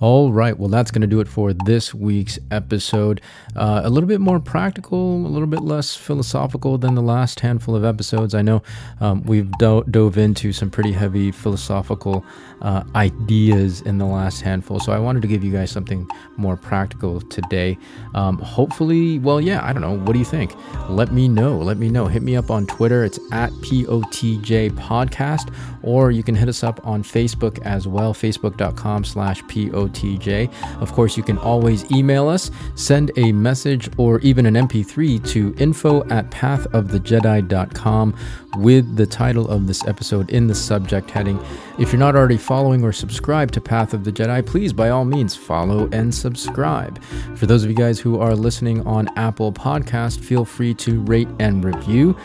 All 0.00 0.32
right. 0.32 0.58
Well, 0.58 0.70
that's 0.70 0.90
going 0.90 1.02
to 1.02 1.06
do 1.06 1.20
it 1.20 1.28
for 1.28 1.52
this 1.52 1.92
week's 1.92 2.38
episode. 2.50 3.20
Uh, 3.54 3.82
a 3.84 3.90
little 3.90 4.08
bit 4.08 4.18
more 4.18 4.40
practical, 4.40 5.26
a 5.26 5.28
little 5.28 5.46
bit 5.46 5.60
less 5.60 5.94
philosophical 5.94 6.78
than 6.78 6.94
the 6.94 7.02
last 7.02 7.40
handful 7.40 7.76
of 7.76 7.84
episodes. 7.84 8.34
I 8.34 8.40
know 8.40 8.62
um, 9.00 9.22
we've 9.24 9.52
do- 9.58 9.84
dove 9.90 10.16
into 10.16 10.54
some 10.54 10.70
pretty 10.70 10.92
heavy 10.92 11.30
philosophical 11.30 12.24
uh, 12.62 12.82
ideas 12.94 13.82
in 13.82 13.98
the 13.98 14.06
last 14.06 14.40
handful. 14.40 14.80
So 14.80 14.92
I 14.92 14.98
wanted 14.98 15.20
to 15.20 15.28
give 15.28 15.44
you 15.44 15.52
guys 15.52 15.70
something 15.70 16.08
more 16.38 16.56
practical 16.56 17.20
today. 17.20 17.76
Um, 18.14 18.38
hopefully, 18.38 19.18
well, 19.18 19.38
yeah, 19.38 19.62
I 19.62 19.74
don't 19.74 19.82
know. 19.82 19.98
What 19.98 20.14
do 20.14 20.18
you 20.18 20.24
think? 20.24 20.54
Let 20.88 21.12
me 21.12 21.28
know. 21.28 21.58
Let 21.58 21.76
me 21.76 21.90
know. 21.90 22.06
Hit 22.06 22.22
me 22.22 22.36
up 22.36 22.50
on 22.50 22.66
Twitter. 22.66 23.04
It's 23.04 23.18
at 23.32 23.50
POTJ 23.50 24.70
Podcast, 24.70 25.54
or 25.82 26.10
you 26.10 26.22
can 26.22 26.34
hit 26.34 26.48
us 26.48 26.64
up 26.64 26.86
on 26.86 27.02
Facebook 27.02 27.58
as 27.66 27.86
well, 27.86 28.14
facebook.com 28.14 29.04
slash 29.04 29.42
POTJ. 29.42 29.89
TJ. 29.90 30.52
Of 30.80 30.92
course, 30.92 31.16
you 31.16 31.22
can 31.22 31.38
always 31.38 31.90
email 31.90 32.28
us, 32.28 32.50
send 32.74 33.10
a 33.16 33.32
message, 33.32 33.88
or 33.96 34.20
even 34.20 34.46
an 34.46 34.54
MP3 34.54 35.26
to 35.30 35.54
info 35.58 36.08
at 36.08 36.30
pathofthejedi.com 36.30 38.14
with 38.56 38.96
the 38.96 39.06
title 39.06 39.48
of 39.48 39.66
this 39.66 39.86
episode 39.86 40.30
in 40.30 40.46
the 40.46 40.54
subject 40.54 41.10
heading. 41.10 41.38
If 41.78 41.92
you're 41.92 42.00
not 42.00 42.16
already 42.16 42.36
following 42.36 42.84
or 42.84 42.92
subscribed 42.92 43.54
to 43.54 43.60
Path 43.60 43.94
of 43.94 44.04
the 44.04 44.12
Jedi, 44.12 44.44
please 44.44 44.72
by 44.72 44.90
all 44.90 45.04
means 45.04 45.36
follow 45.36 45.88
and 45.92 46.14
subscribe. 46.14 47.02
For 47.36 47.46
those 47.46 47.62
of 47.64 47.70
you 47.70 47.76
guys 47.76 48.00
who 48.00 48.18
are 48.18 48.34
listening 48.34 48.86
on 48.86 49.08
Apple 49.16 49.52
Podcast, 49.52 50.20
feel 50.20 50.44
free 50.44 50.74
to 50.74 51.00
rate 51.02 51.28
and 51.38 51.64
review. 51.64 52.16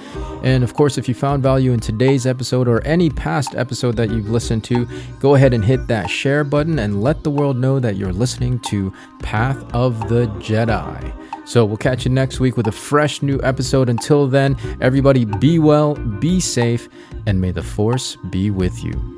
And 0.43 0.63
of 0.63 0.73
course, 0.73 0.97
if 0.97 1.07
you 1.07 1.13
found 1.13 1.43
value 1.43 1.71
in 1.71 1.79
today's 1.79 2.25
episode 2.25 2.67
or 2.67 2.81
any 2.85 3.09
past 3.09 3.55
episode 3.55 3.95
that 3.97 4.09
you've 4.09 4.29
listened 4.29 4.63
to, 4.65 4.87
go 5.19 5.35
ahead 5.35 5.53
and 5.53 5.63
hit 5.63 5.87
that 5.87 6.09
share 6.09 6.43
button 6.43 6.79
and 6.79 7.01
let 7.01 7.23
the 7.23 7.31
world 7.55 7.61
know 7.61 7.79
that 7.79 7.95
you're 7.95 8.13
listening 8.13 8.59
to 8.59 8.93
Path 9.21 9.63
of 9.73 10.09
the 10.09 10.27
Jedi. 10.39 11.13
So 11.45 11.65
we'll 11.65 11.77
catch 11.77 12.05
you 12.05 12.11
next 12.11 12.39
week 12.39 12.57
with 12.57 12.67
a 12.67 12.71
fresh 12.71 13.21
new 13.21 13.39
episode. 13.43 13.89
Until 13.89 14.27
then, 14.27 14.57
everybody 14.81 15.25
be 15.25 15.59
well, 15.59 15.95
be 16.19 16.39
safe, 16.39 16.89
and 17.25 17.39
may 17.39 17.51
the 17.51 17.63
Force 17.63 18.17
be 18.29 18.51
with 18.51 18.83
you. 18.83 19.14